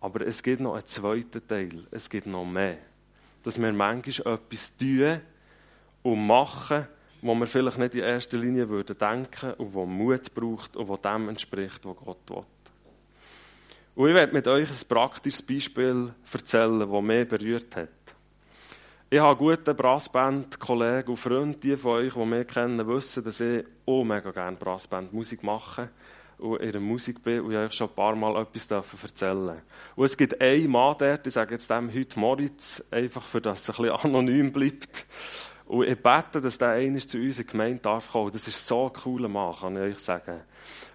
Aber 0.00 0.26
es 0.26 0.42
gibt 0.42 0.60
noch 0.60 0.74
einen 0.74 0.86
zweiten 0.86 1.46
Teil. 1.46 1.86
Es 1.90 2.08
gibt 2.08 2.26
noch 2.26 2.46
mehr. 2.46 2.78
Dass 3.42 3.60
wir 3.60 3.72
manchmal 3.72 4.34
etwas 4.34 4.74
tun 4.76 5.20
und 6.02 6.26
machen, 6.26 6.86
wo 7.20 7.34
wir 7.34 7.46
vielleicht 7.46 7.78
nicht 7.78 7.94
in 7.94 8.04
erster 8.04 8.38
Linie 8.38 8.68
würden 8.70 8.96
denken 8.96 9.52
und 9.54 9.74
wo 9.74 9.84
Mut 9.84 10.34
braucht 10.34 10.76
und 10.76 10.88
wo 10.88 10.96
dem 10.96 11.28
entspricht, 11.28 11.84
was 11.84 11.96
Gott 11.96 12.30
will. 12.30 12.44
Und 13.94 14.08
ich 14.08 14.14
werde 14.14 14.32
mit 14.32 14.46
euch 14.46 14.70
ein 14.70 14.88
praktisches 14.88 15.42
Beispiel 15.42 16.14
erzählen, 16.32 16.78
das 16.78 17.02
mich 17.02 17.28
berührt 17.28 17.76
hat. 17.76 17.88
Ich 19.12 19.18
habe 19.18 19.36
gute 19.36 19.74
Brassband-Kollegen 19.74 21.10
und 21.10 21.16
Freunde, 21.16 21.58
die 21.58 21.76
von 21.76 21.94
euch, 21.94 22.14
die 22.14 22.24
mich 22.24 22.46
kennen, 22.46 22.86
wissen, 22.86 23.24
dass 23.24 23.40
ich 23.40 23.64
auch 23.84 24.04
mega 24.04 24.30
gerne 24.30 24.56
Brassband-Musik 24.56 25.42
mache 25.42 25.90
und 26.38 26.60
in 26.60 26.70
der 26.70 26.80
Musik 26.80 27.20
bin 27.20 27.40
und 27.40 27.50
ich 27.50 27.58
euch 27.58 27.72
schon 27.72 27.88
ein 27.88 27.94
paar 27.96 28.14
Mal 28.14 28.40
etwas 28.40 28.70
erzählen 29.02 29.62
Und 29.96 30.04
es 30.04 30.16
gibt 30.16 30.40
einen 30.40 30.70
Mann 30.70 30.94
dort, 30.96 31.26
ich 31.26 31.32
sage 31.34 31.54
jetzt 31.54 31.68
dem 31.68 31.92
heute 31.92 32.20
Moritz, 32.20 32.84
einfach 32.88 33.24
für 33.24 33.40
das 33.40 33.68
es 33.68 33.70
ein 33.70 33.82
bisschen 33.82 34.04
anonym 34.04 34.52
bleibt. 34.52 35.06
Und 35.70 35.86
ich 35.86 36.02
bete, 36.02 36.40
dass 36.40 36.58
der 36.58 36.70
einmal 36.70 37.00
zu 37.00 37.16
uns 37.16 37.38
in 37.38 37.46
die 37.46 37.52
Gemeinde 37.52 37.78
darf 37.78 38.10
kommen. 38.10 38.32
Das 38.32 38.48
ist 38.48 38.66
so 38.66 38.86
ein 38.86 38.92
cooler 38.92 39.28
Mann, 39.28 39.54
kann 39.54 39.76
ich 39.76 39.82
euch 39.82 39.98
sagen. 40.00 40.40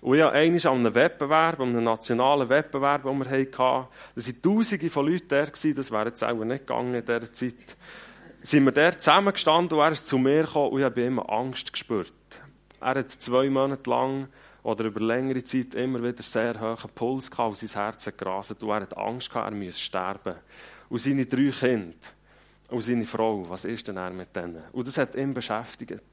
Und 0.01 0.19
habe 0.19 0.33
einmal 0.33 0.67
an 0.67 0.79
einem 0.79 0.93
Wettbewerb, 0.93 1.61
an 1.61 1.69
einem 1.69 1.85
nationalen 1.85 2.49
Wettbewerb, 2.49 3.03
den 3.03 3.17
wir 3.19 3.29
hatten, 3.29 3.51
da 3.51 3.87
waren 4.17 4.41
tausende 4.41 4.89
von 4.89 5.07
Leuten 5.07 5.27
da, 5.29 5.45
das 5.45 5.63
wäre 5.63 6.07
jetzt 6.07 6.25
auch 6.25 6.43
nicht 6.43 6.67
gegangen 6.67 6.93
in 6.93 7.05
dieser 7.05 7.31
Zeit, 7.31 7.77
sind 8.41 8.65
wir 8.65 8.73
dort 8.73 9.01
zusammengestanden 9.01 9.77
und 9.77 9.85
er 9.85 9.91
ist 9.91 10.09
zu 10.09 10.17
mir 10.17 10.43
gekommen 10.43 10.71
und 10.71 10.79
ich 10.79 10.85
habe 10.85 11.01
immer 11.03 11.29
Angst 11.29 11.71
gespürt. 11.71 12.11
Er 12.81 12.95
hat 12.95 13.11
zwei 13.11 13.49
Monate 13.49 13.89
lang 13.89 14.27
oder 14.61 14.83
über 14.83 14.99
längere 14.99 15.45
Zeit 15.45 15.73
immer 15.75 16.03
wieder 16.03 16.21
sehr 16.21 16.59
hohen 16.59 16.91
Puls 16.93 17.31
gehabt 17.31 17.61
und 17.61 17.69
sein 17.69 17.81
Herz 17.81 18.07
hat 18.07 18.17
gerastet 18.17 18.61
und 18.61 18.71
er 18.71 18.81
hat 18.81 18.97
Angst 18.97 19.29
gehabt, 19.29 19.53
er 19.53 19.55
müsse 19.55 19.79
sterben. 19.79 20.35
Und 20.89 20.99
seine 20.99 21.25
drei 21.25 21.49
Kinder 21.51 21.95
und 22.75 22.81
seine 22.81 23.05
Frau, 23.05 23.49
was 23.49 23.63
ist 23.63 23.87
denn 23.87 23.95
er 23.95 24.11
mit 24.11 24.35
denen? 24.35 24.61
Und 24.73 24.85
das 24.85 24.97
hat 24.97 25.15
ihn 25.15 25.33
beschäftigt. 25.33 26.03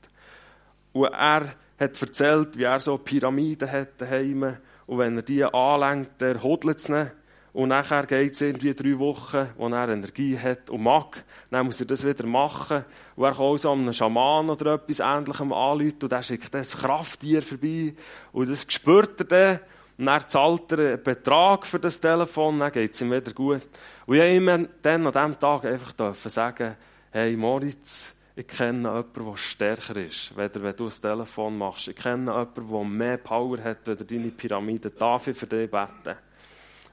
Und 0.93 1.07
er 1.07 1.57
hat 1.81 2.01
erzählt, 2.01 2.57
wie 2.57 2.63
er 2.63 2.79
so 2.79 2.99
Pyramiden 2.99 3.69
hat 3.69 4.01
daheim 4.01 4.59
und 4.87 4.99
wenn 4.99 5.17
er 5.17 5.23
die 5.23 5.43
anlenkt, 5.43 6.21
der 6.21 6.41
hodelt 6.41 6.79
es 6.79 6.89
nicht. 6.89 7.11
Und 7.53 7.71
nachher 7.71 8.07
geht 8.07 8.35
es 8.35 8.41
irgendwie 8.43 8.75
drei 8.75 8.97
Wochen, 8.97 9.49
wo 9.57 9.69
er 9.69 9.89
Energie 9.89 10.39
hat 10.39 10.71
und 10.71 10.85
mag. 10.85 11.25
Dann 11.51 11.67
muss 11.67 11.81
er 11.81 11.87
das 11.87 12.07
wieder 12.07 12.27
machen. 12.27 12.85
Und 13.17 13.25
er 13.25 13.33
kann 13.33 13.41
auch 13.41 13.57
so 13.57 13.73
einem 13.73 13.93
Schaman 13.93 14.49
oder 14.49 14.75
etwas 14.75 15.01
Ähnlichem 15.01 15.53
anrufen 15.53 15.99
und 16.01 16.13
der 16.13 16.23
schickt 16.23 16.55
das 16.55 16.79
Krafttier 16.79 17.43
vorbei. 17.43 17.95
Und 18.31 18.49
das 18.49 18.67
spürt 18.69 19.19
er 19.21 19.27
dann. 19.27 19.61
Und 19.99 20.07
dann 20.07 20.29
zahlt 20.29 20.73
er 20.73 20.79
einen 20.79 21.03
Betrag 21.03 21.67
für 21.67 21.81
das 21.81 22.01
Telefon, 22.01 22.61
dann 22.61 22.73
geht 22.73 22.95
es 22.95 23.01
ihm 23.01 23.11
wieder 23.11 23.33
gut. 23.33 23.63
Und 24.07 24.17
ich 24.17 24.37
immer 24.37 24.67
dann 24.83 25.07
an 25.07 25.13
diesem 25.13 25.41
Tag 25.41 25.65
einfach 25.65 26.15
sagen, 26.15 26.77
hey 27.11 27.37
Moritz, 27.37 28.15
ich 28.35 28.47
kenne 28.47 28.89
jemanden, 28.89 29.27
der 29.27 29.37
stärker 29.37 29.97
ist, 29.97 30.37
weder 30.37 30.63
wenn 30.63 30.77
du 30.77 30.85
das 30.87 31.01
Telefon 31.01 31.59
machst. 31.59 31.89
Ich 31.89 31.97
kenne 31.97 32.31
jemanden, 32.31 32.71
der 32.71 32.85
mehr 32.85 33.19
Power 33.19 33.59
hat, 33.63 33.89
als 33.89 34.07
deine 34.07 34.31
Pyramide. 34.31 34.91
Darf 34.91 35.27
ich 35.27 35.37
für 35.37 35.47
dich 35.47 35.71
beten? 35.71 36.17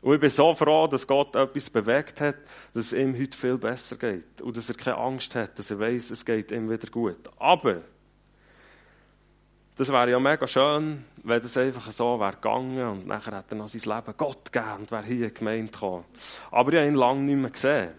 Und 0.01 0.13
ich 0.15 0.19
bin 0.21 0.29
so 0.29 0.53
froh, 0.53 0.87
dass 0.87 1.07
Gott 1.07 1.35
etwas 1.35 1.69
bewegt 1.69 2.21
hat, 2.21 2.35
dass 2.73 2.85
es 2.85 2.93
ihm 2.93 3.17
heute 3.19 3.37
viel 3.37 3.57
besser 3.57 3.97
geht. 3.97 4.41
Und 4.41 4.55
dass 4.55 4.69
er 4.69 4.75
keine 4.75 4.97
Angst 4.97 5.35
hat, 5.35 5.59
dass 5.59 5.71
er 5.71 5.79
weiß, 5.79 6.11
es 6.11 6.25
geht 6.25 6.51
ihm 6.51 6.69
wieder 6.69 6.87
gut. 6.89 7.29
Aber, 7.37 7.81
das 9.79 9.88
wäre 9.88 10.12
ja 10.12 10.19
mega 10.19 10.45
schön, 10.45 11.05
wenn 11.24 11.41
das 11.41 11.55
einfach 11.55 11.89
so 11.89 12.19
wäre 12.19 12.33
gegangen 12.33 12.86
und 12.86 13.07
nachher 13.07 13.33
hat 13.33 13.45
er 13.50 13.55
noch 13.55 13.69
sein 13.69 13.95
Leben 13.95 14.13
Gott 14.17 14.51
gegeben 14.51 14.79
und 14.79 14.91
wäre 14.91 15.03
hier 15.03 15.29
gemeint 15.29 15.71
gekommen. 15.71 16.03
Aber 16.51 16.74
ich 16.74 16.79
habe 16.79 16.89
ihn 16.89 16.95
lange 16.95 17.21
nicht 17.21 17.38
mehr 17.38 17.50
gesehen. 17.50 17.91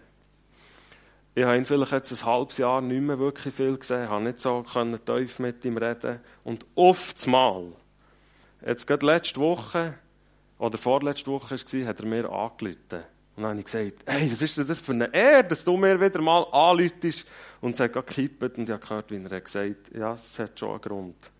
Ich 1.33 1.43
habe 1.43 1.57
ihn 1.57 1.65
vielleicht 1.65 1.91
jetzt 1.91 2.11
ein 2.11 2.23
halbes 2.23 2.59
Jahr 2.59 2.81
nicht 2.81 3.01
mehr 3.01 3.17
wirklich 3.17 3.55
viel 3.55 3.75
gesehen, 3.79 4.09
habe 4.09 4.23
nicht 4.25 4.39
so 4.39 4.61
können 4.61 5.03
tief 5.03 5.39
mit 5.39 5.65
ihm 5.65 5.75
reden. 5.75 6.19
Und 6.43 6.67
oft 6.75 7.25
mal, 7.25 7.71
jetzt 8.63 8.85
gerade 8.85 9.03
letzte 9.03 9.39
Woche, 9.39 9.95
oder 10.59 10.77
vorletzte 10.77 11.31
Woche 11.31 11.55
war, 11.55 11.87
hat 11.87 11.99
er 11.99 12.05
mir 12.05 12.29
angerufen. 12.29 13.05
Und 13.35 13.41
dann 13.41 13.45
habe 13.45 13.59
ich 13.59 13.65
gesagt, 13.65 14.03
hey, 14.05 14.31
was 14.31 14.43
ist 14.43 14.55
denn 14.55 14.67
das 14.67 14.81
für 14.81 14.91
eine 14.91 15.11
Ehre, 15.11 15.45
dass 15.45 15.63
du 15.63 15.75
mir 15.77 15.99
wieder 15.99 16.21
mal 16.21 16.43
anrufst? 16.51 17.25
Und 17.59 17.73
es 17.73 17.79
hat 17.79 17.93
gekippt 17.93 18.55
und 18.59 18.65
ich 18.65 18.69
habe 18.69 18.85
gehört, 18.85 19.09
wie 19.09 19.15
er 19.15 19.41
gesagt 19.41 19.87
hat, 19.87 19.97
ja, 19.97 20.13
es 20.13 20.37
hat 20.37 20.59
schon 20.59 20.69
einen 20.73 20.81
Grund. 20.81 21.31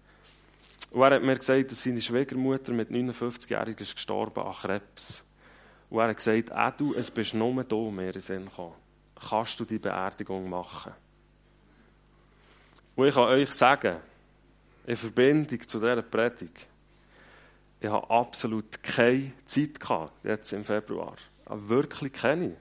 Und 0.92 1.02
er 1.02 1.16
hat 1.16 1.24
mir 1.24 1.38
gesagt, 1.38 1.72
dass 1.72 1.84
seine 1.84 2.02
Schwiegermutter 2.02 2.74
mit 2.74 2.90
59-Jährigen 2.90 3.82
ist 3.82 3.96
gestorben 3.96 4.44
an 4.44 4.54
Krebs. 4.54 5.24
Und 5.90 6.00
er 6.00 6.10
hat 6.10 6.18
gesagt, 6.18 6.52
ah, 6.52 6.72
du, 6.72 6.94
es 6.94 7.10
bist 7.10 7.34
nur 7.34 7.64
du 7.64 7.92
mir 7.92 8.14
in 8.14 8.22
Sinn 8.22 8.46
gekommen. 8.46 8.76
Kannst 9.30 9.60
du 9.60 9.66
die 9.66 9.80
Beerdigung 9.80 10.50
machen? 10.50 10.94
Und 12.96 13.08
ich 13.08 13.16
kann 13.16 13.24
euch 13.30 13.52
sagen, 13.52 13.98
in 14.86 14.98
Verbindung 14.98 15.68
zu 15.68 15.80
dieser 15.80 16.02
Predigt, 16.02 16.68
ich 17.80 17.90
habe 17.90 18.10
absolut 18.10 18.84
keine 18.84 19.32
Zeit 19.46 19.80
gehabt, 19.80 20.14
jetzt 20.24 20.54
im 20.54 20.64
Februar. 20.64 21.16
Aber 21.46 21.70
wirklich 21.70 22.14
keine. 22.14 22.58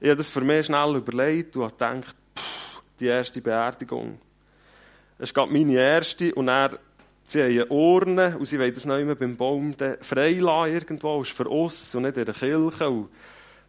Ich 0.00 0.08
habe 0.08 0.16
das 0.16 0.28
für 0.28 0.42
mich 0.42 0.66
schnell 0.66 0.96
überlegt 0.96 1.56
und 1.56 1.64
habe 1.64 1.72
gedacht, 1.72 2.16
pff, 2.38 2.82
die 3.00 3.06
erste 3.06 3.40
Beerdigung. 3.40 4.20
Es 5.18 5.32
gerade 5.32 5.52
meine 5.52 5.74
erste 5.74 6.34
und 6.34 6.48
er, 6.48 6.78
sie 7.26 7.42
haben 7.42 7.50
eine 7.50 7.66
Urne 7.66 8.38
und 8.38 8.46
sie 8.46 8.58
wollen 8.58 8.74
das 8.74 8.84
noch 8.84 8.98
immer 8.98 9.14
beim 9.14 9.36
Baum 9.36 9.74
freilassen 10.00 10.74
irgendwo, 10.74 11.22
ist 11.22 11.32
für 11.32 11.48
uns 11.48 11.94
und 11.94 12.02
nicht 12.02 12.16
in 12.16 12.24
der 12.24 12.34
Kirche. 12.34 12.88
Und 12.88 13.10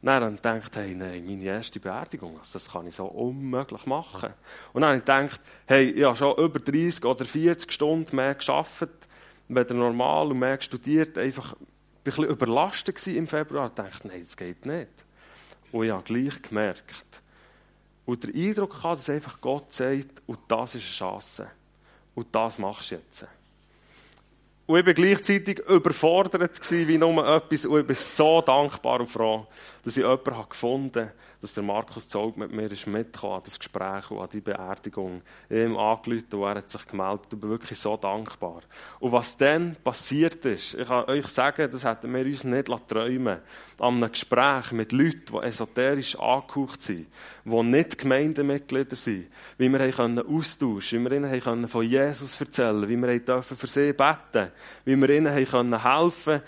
dann 0.01 0.23
habe 0.23 0.35
ich 0.35 0.41
gedacht, 0.41 0.75
hey, 0.75 0.93
nein, 0.93 1.25
meine 1.25 1.43
erste 1.43 1.79
Beerdigung, 1.79 2.37
also 2.37 2.53
das 2.53 2.71
kann 2.71 2.85
ich 2.85 2.95
so 2.95 3.05
unmöglich 3.05 3.85
machen. 3.85 4.33
Und 4.73 4.81
dann 4.81 4.89
habe 4.89 4.97
ich 4.99 5.05
gedacht, 5.05 5.41
hey, 5.65 5.89
ich 5.89 6.03
habe 6.03 6.15
schon 6.15 6.37
über 6.37 6.59
30 6.59 7.05
oder 7.05 7.25
40 7.25 7.71
Stunden 7.71 8.15
mehr 8.15 8.35
gearbeitet 8.35 9.07
wenn 9.47 9.67
er 9.67 9.73
normal 9.75 10.31
und 10.31 10.39
mehr 10.39 10.59
studiert, 10.61 11.17
einfach 11.17 11.53
ein 11.53 11.67
bisschen 12.03 12.25
überlastet 12.25 13.05
im 13.07 13.27
Februar, 13.27 13.69
dachte 13.69 14.07
nein, 14.07 14.23
das 14.23 14.37
geht 14.37 14.65
nicht. 14.65 14.89
Und 15.71 15.85
ich 15.85 15.91
habe 15.91 16.03
gleich 16.03 16.41
gemerkt. 16.41 17.21
Und 18.05 18.23
der 18.23 18.33
Eindruck 18.33 18.83
hatte, 18.83 18.97
dass 18.97 19.09
einfach 19.09 19.41
Gott 19.41 19.73
sagt, 19.73 20.21
und 20.25 20.39
das 20.47 20.75
ist 20.75 20.83
eine 20.83 21.11
Chance. 21.11 21.47
Und 22.13 22.27
das 22.33 22.59
machst 22.59 22.91
du 22.91 22.95
jetzt. 22.95 23.25
Und 24.67 24.79
ich 24.79 24.85
war 24.85 24.93
gleichzeitig 24.93 25.59
überfordert 25.59 26.71
wie 26.71 26.97
nur 26.97 27.27
etwas. 27.27 27.65
Und 27.65 27.81
ich 27.81 27.87
bin 27.87 27.95
so 27.95 28.41
dankbar 28.41 28.99
und 29.01 29.09
froh, 29.09 29.45
dass 29.83 29.97
ich 29.97 30.03
jemanden 30.03 30.49
gefunden 30.49 31.01
habe, 31.01 31.13
dass 31.41 31.53
der 31.53 31.63
Markus 31.63 32.07
Zog 32.07 32.37
mit 32.37 32.51
mir 32.51 32.71
ist 32.71 32.87
mitgekommen 32.87 33.35
an 33.35 33.41
das 33.45 33.59
Gespräch 33.59 34.11
und 34.11 34.19
an 34.19 34.29
die 34.31 34.41
Beerdigung. 34.41 35.21
Ich 35.49 35.55
habe 35.55 35.65
ihm 35.65 35.77
angerufen 35.77 36.25
und 36.33 36.43
er 36.43 36.55
hat 36.55 36.69
sich 36.69 36.87
gemeldet. 36.87 37.27
Ich 37.33 37.39
bin 37.39 37.49
wirklich 37.49 37.79
so 37.79 37.97
dankbar. 37.97 38.61
Und 38.99 39.11
was 39.11 39.37
dann 39.37 39.75
passiert 39.83 40.45
ist, 40.45 40.75
ich 40.75 40.87
kann 40.87 41.05
euch 41.05 41.27
sagen, 41.27 41.69
das 41.71 41.83
hätten 41.83 42.13
wir 42.13 42.25
uns 42.25 42.43
nicht 42.43 42.67
träumen 42.87 43.39
An 43.79 43.95
einem 43.95 44.11
Gespräch 44.11 44.71
mit 44.71 44.91
Leuten, 44.91 45.25
die 45.31 45.37
esoterisch 45.39 46.17
angehaucht 46.19 46.81
sind, 46.81 47.07
die 47.43 47.63
nicht 47.63 47.97
Gemeindemitglieder 47.97 48.95
sind, 48.95 49.27
wie 49.57 49.69
wir 49.69 49.91
können 49.91 50.19
austauschen 50.19 50.99
wie 50.99 51.09
wir 51.09 51.17
ihnen 51.17 51.39
können 51.39 51.67
von 51.67 51.85
Jesus 51.85 52.39
erzählen 52.39 52.87
wie 52.87 52.97
wir 52.97 53.19
dürfen 53.19 53.57
für 53.57 53.67
sie 53.67 53.93
beten 53.93 54.51
wie 54.83 54.95
wir 54.95 55.09
ihnen 55.09 55.45
können 55.45 55.81
helfen 55.81 56.41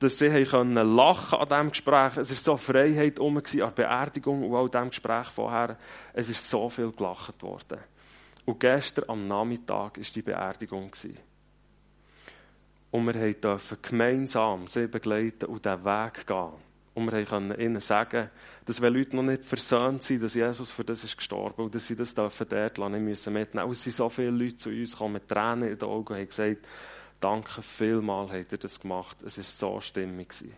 dass 0.00 0.18
sie 0.18 0.44
können 0.44 0.96
lachen 0.96 1.38
an 1.38 1.48
diesem 1.48 1.70
Gespräch. 1.70 2.16
Es 2.16 2.30
war 2.30 2.36
so 2.36 2.56
Freiheit 2.56 3.18
um 3.18 3.36
an 3.36 3.44
der 3.44 3.66
Beerdigung 3.70 4.42
und 4.42 4.54
auch 4.54 4.64
an 4.64 4.70
diesem 4.70 4.90
Gespräch 4.90 5.28
vorher. 5.28 5.78
Es 6.12 6.28
ist 6.28 6.48
so 6.48 6.68
viel 6.68 6.90
gelacht 6.92 7.42
worden. 7.42 7.78
Und 8.44 8.60
gestern 8.60 9.08
am 9.08 9.28
Nachmittag 9.28 9.96
war 9.96 10.04
die 10.14 10.22
Beerdigung. 10.22 10.90
Und 12.90 13.06
wir 13.06 13.34
durften 13.34 13.78
gemeinsam 13.82 14.66
sie 14.66 14.86
begleiten 14.86 15.46
und 15.46 15.64
diesen 15.64 15.84
Weg 15.84 16.26
gehen. 16.26 16.52
Und 16.94 17.10
wir 17.10 17.24
können 17.24 17.58
ihnen 17.58 17.80
sagen, 17.80 18.30
dass 18.66 18.80
wenn 18.80 18.94
Leute 18.94 19.16
noch 19.16 19.24
nicht 19.24 19.42
versöhnt 19.42 20.04
sind, 20.04 20.22
dass 20.22 20.34
Jesus 20.34 20.70
für 20.70 20.84
das 20.84 21.02
ist 21.02 21.16
gestorben 21.16 21.64
und 21.64 21.74
dass 21.74 21.88
sie 21.88 21.96
das 21.96 22.14
dürfen 22.14 22.46
dort 22.48 22.78
lassen, 22.78 23.04
nicht 23.04 23.26
mitnehmen. 23.26 23.66
Und 23.66 23.72
es 23.72 23.82
sind 23.82 23.96
so 23.96 24.08
viele 24.08 24.30
Leute 24.30 24.58
zu 24.58 24.70
uns 24.70 24.92
gekommen 24.92 25.14
mit 25.14 25.28
Tränen 25.28 25.70
in 25.70 25.78
den 25.78 25.88
Augen 25.88 26.12
und 26.12 26.18
haben 26.20 26.28
gesagt, 26.28 26.68
danke 27.20 27.62
vielmal 27.62 28.30
habt 28.30 28.52
ihr 28.52 28.58
das 28.58 28.80
gemacht. 28.80 29.16
Es 29.24 29.38
war 29.38 29.44
so 29.44 29.80
stimmig. 29.80 30.28
Gewesen. 30.28 30.56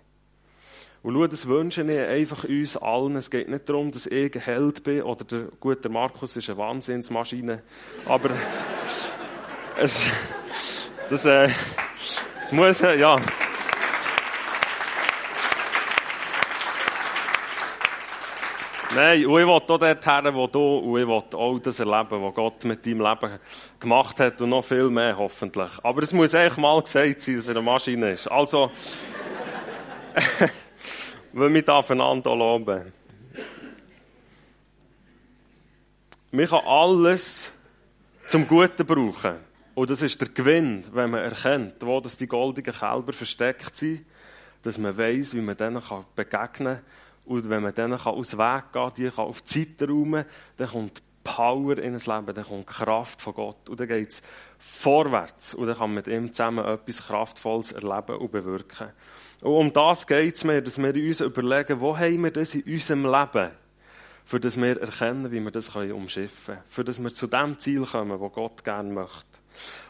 Und 1.03 1.15
schau, 1.15 1.27
das 1.29 1.47
wünsche 1.47 1.83
ich 1.83 1.99
einfach 2.01 2.45
uns 2.45 2.77
allen. 2.77 3.15
Es 3.15 3.31
geht 3.31 3.49
nicht 3.49 3.69
darum, 3.69 3.93
dass 3.93 4.07
ich 4.07 4.35
ein 4.35 4.41
Held 4.41 4.83
bin 4.83 5.03
oder 5.03 5.25
der 5.25 5.45
gute 5.61 5.89
Markus 5.89 6.37
ist 6.37 6.51
eine 6.51 6.59
Wahnsinnsmaschine. 6.59 7.63
Aber 8.07 8.31
es, 9.79 10.07
das, 11.09 11.25
äh, 11.27 11.49
es 12.43 12.51
muss, 12.51 12.81
äh, 12.81 12.99
ja. 12.99 13.17
Nein, 18.97 19.27
und 19.27 19.39
ich 19.39 19.47
will 19.47 19.53
auch 19.53 19.61
dorthin, 19.61 20.35
wo 20.35 20.47
du, 20.47 20.79
und 20.79 20.99
ich 20.99 21.07
will 21.07 21.23
auch 21.35 21.59
das 21.59 21.81
erleben, 21.81 22.23
was 22.23 22.35
Gott 22.35 22.65
mit 22.65 22.87
deinem 22.87 23.03
Leben 23.03 23.39
gemacht 23.79 24.19
hat 24.19 24.41
und 24.41 24.49
noch 24.49 24.65
viel 24.65 24.89
mehr, 24.89 25.19
hoffentlich. 25.19 25.71
Aber 25.83 26.03
es 26.03 26.15
muss 26.15 26.35
eigentlich 26.35 26.57
mal 26.57 26.81
gesagt 26.81 27.21
sein, 27.21 27.37
dass 27.37 27.47
er 27.47 27.57
eine 27.57 27.63
Maschine 27.63 28.13
ist. 28.13 28.27
Also, 28.27 28.71
wenn 31.35 31.53
wir 31.53 31.69
aufeinander 31.69 32.35
loben. 32.35 32.91
Man 36.33 36.47
kann 36.47 36.65
alles 36.65 37.53
zum 38.29 38.49
Guten 38.49 38.87
brauchen. 38.87 39.37
Und 39.75 39.91
das 39.91 40.01
ist 40.01 40.19
der 40.23 40.31
Gewinn, 40.31 40.87
wenn 40.93 41.11
man 41.11 41.21
erkennt, 41.21 41.75
wo 41.81 42.01
die 42.01 42.27
goldigen 42.27 42.73
Kälber 42.73 43.13
versteckt 43.13 43.77
sind, 43.77 44.07
dass 44.63 44.79
man 44.79 44.97
weiß, 44.97 45.35
wie 45.35 45.43
man 45.43 45.55
denen 45.55 45.83
begegnen 46.15 46.77
kann 46.77 46.83
und 47.27 47.51
wenn 47.51 47.63
man 47.63 47.75
denen 47.75 47.95
aus 47.95 48.29
dem 48.29 48.39
Weg 48.39 48.73
gehen 48.73 48.83
kann, 48.83 48.93
die 48.97 49.11
kann 49.11 49.25
auf 49.25 49.43
die 49.43 49.65
Seite 49.65 49.89
räumen, 49.89 50.25
dann 50.57 50.69
kommt 50.69 51.03
Power 51.25 51.77
in 51.77 51.93
das 51.93 52.07
Leben, 52.07 52.33
dann 52.33 52.45
kommt 52.45 52.69
Kraft 52.69 53.21
von 53.21 53.35
Gott. 53.35 53.69
Und 53.69 53.81
dann 53.81 53.89
geht 53.89 54.11
es 54.11 54.23
vorwärts. 54.59 55.55
Und 55.55 55.67
dann 55.67 55.77
kann 55.77 55.93
man 55.93 55.97
mit 55.97 56.07
ihm 56.07 56.33
zusammen 56.33 56.65
etwas 56.65 57.05
Kraftvolles 57.05 57.73
erleben 57.73 58.17
und 58.17 58.31
bewirken. 58.31 58.91
Und 59.41 59.53
um 59.53 59.73
das 59.73 60.07
geht 60.07 60.37
es 60.37 60.45
mir, 60.45 60.63
dass 60.63 60.79
wir 60.79 60.95
uns 60.95 61.21
überlegen, 61.21 61.81
wo 61.81 61.99
haben 61.99 62.23
wir 62.23 62.31
das 62.31 62.55
in 62.55 62.63
unserem 62.63 63.05
Leben, 63.05 63.51
für 64.25 64.41
das 64.41 64.57
wir 64.57 64.81
erkennen, 64.81 65.31
wie 65.33 65.41
wir 65.41 65.51
das 65.51 65.69
umschiffen 65.75 66.55
können. 66.55 66.65
Für 66.69 66.85
das 66.85 67.03
wir 67.03 67.13
zu 67.13 67.27
dem 67.27 67.59
Ziel 67.59 67.85
kommen, 67.85 68.21
wo 68.21 68.29
Gott 68.29 68.63
gerne 68.63 68.93
möchte. 68.93 69.25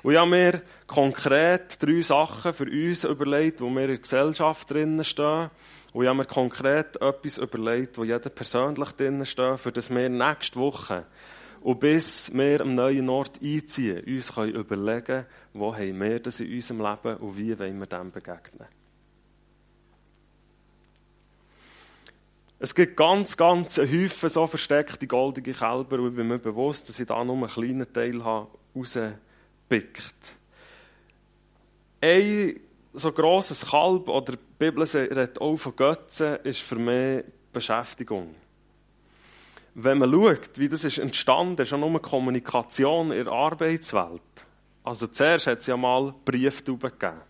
Und 0.03 0.13
ich 0.13 0.19
habe 0.19 0.31
mir 0.31 0.63
konkret 0.87 1.83
drei 1.83 2.01
Sachen 2.01 2.55
für 2.55 2.65
uns 2.65 3.05
überlegt, 3.05 3.61
wo 3.61 3.69
wir 3.69 3.83
in 3.83 3.89
der 3.89 3.99
Gesellschaft 3.99 4.71
drinnen 4.71 5.05
stehen 5.05 5.51
und 5.97 6.03
ich 6.03 6.11
habe 6.11 6.19
mir 6.19 6.27
konkret 6.27 7.01
etwas 7.01 7.39
überlegt, 7.39 7.97
wo 7.97 8.05
jeder 8.05 8.29
persönlich 8.29 8.91
drinnen 8.91 9.25
steht, 9.25 9.59
für 9.59 9.73
das 9.73 9.89
wir 9.89 10.11
nächste 10.11 10.61
Woche 10.61 11.07
und 11.63 11.81
bis 11.81 12.31
wir 12.35 12.61
am 12.61 12.75
neuen 12.75 13.09
Ort 13.09 13.41
einziehen, 13.43 14.05
uns 14.05 14.35
können 14.35 14.57
überlegen, 14.57 15.25
wo 15.55 15.75
haben 15.75 15.99
wir 15.99 16.21
das 16.21 16.41
in 16.41 16.53
unserem 16.53 16.83
Leben 16.83 17.17
und 17.17 17.39
wie 17.39 17.59
wollen 17.59 17.79
wir 17.79 17.87
dem 17.87 18.11
begegnen. 18.11 18.69
Es 22.59 22.75
gibt 22.75 22.95
ganz, 22.95 23.35
ganz 23.35 23.79
Häufen 23.79 24.29
so 24.29 24.47
versteckte 24.47 25.07
goldige 25.07 25.55
Kälber 25.55 25.99
und 25.99 26.11
ich 26.11 26.17
bin 26.17 26.29
mir 26.29 26.39
bewusst, 26.39 26.91
dass 26.91 27.01
ich 27.01 27.07
da 27.07 27.25
nur 27.25 27.37
einen 27.37 27.49
kleinen 27.49 27.91
Teil 27.91 28.23
habe 28.23 28.49
rausgepickt. 28.75 30.15
Ein 32.03 32.66
so 32.97 33.13
grosses 33.13 33.67
Kalb 33.67 34.09
oder 34.09 34.33
die 34.33 34.39
Bibel 34.59 34.85
redet 34.85 35.41
auch 35.41 35.57
von 35.57 35.77
Götzen, 35.77 36.37
ist 36.45 36.61
für 36.61 36.77
mich 36.77 37.25
Beschäftigung. 37.53 38.35
Wenn 39.75 39.99
man 39.99 40.11
schaut, 40.11 40.59
wie 40.59 40.69
das 40.69 40.85
ist 40.85 40.99
entstanden, 40.99 41.61
ist 41.61 41.71
ja 41.71 41.77
nur 41.77 42.01
Kommunikation 42.01 43.13
in 43.13 43.25
der 43.25 43.33
Arbeitswelt. 43.33 44.23
Also 44.83 45.07
zuerst 45.09 45.47
hat 45.47 45.61
es 45.61 45.67
ja 45.67 45.77
mal 45.77 46.15
Brieftauben 46.25 46.91
gegeben. 46.91 47.21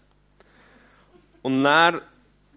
Und 1.43 1.65
dann 1.65 2.01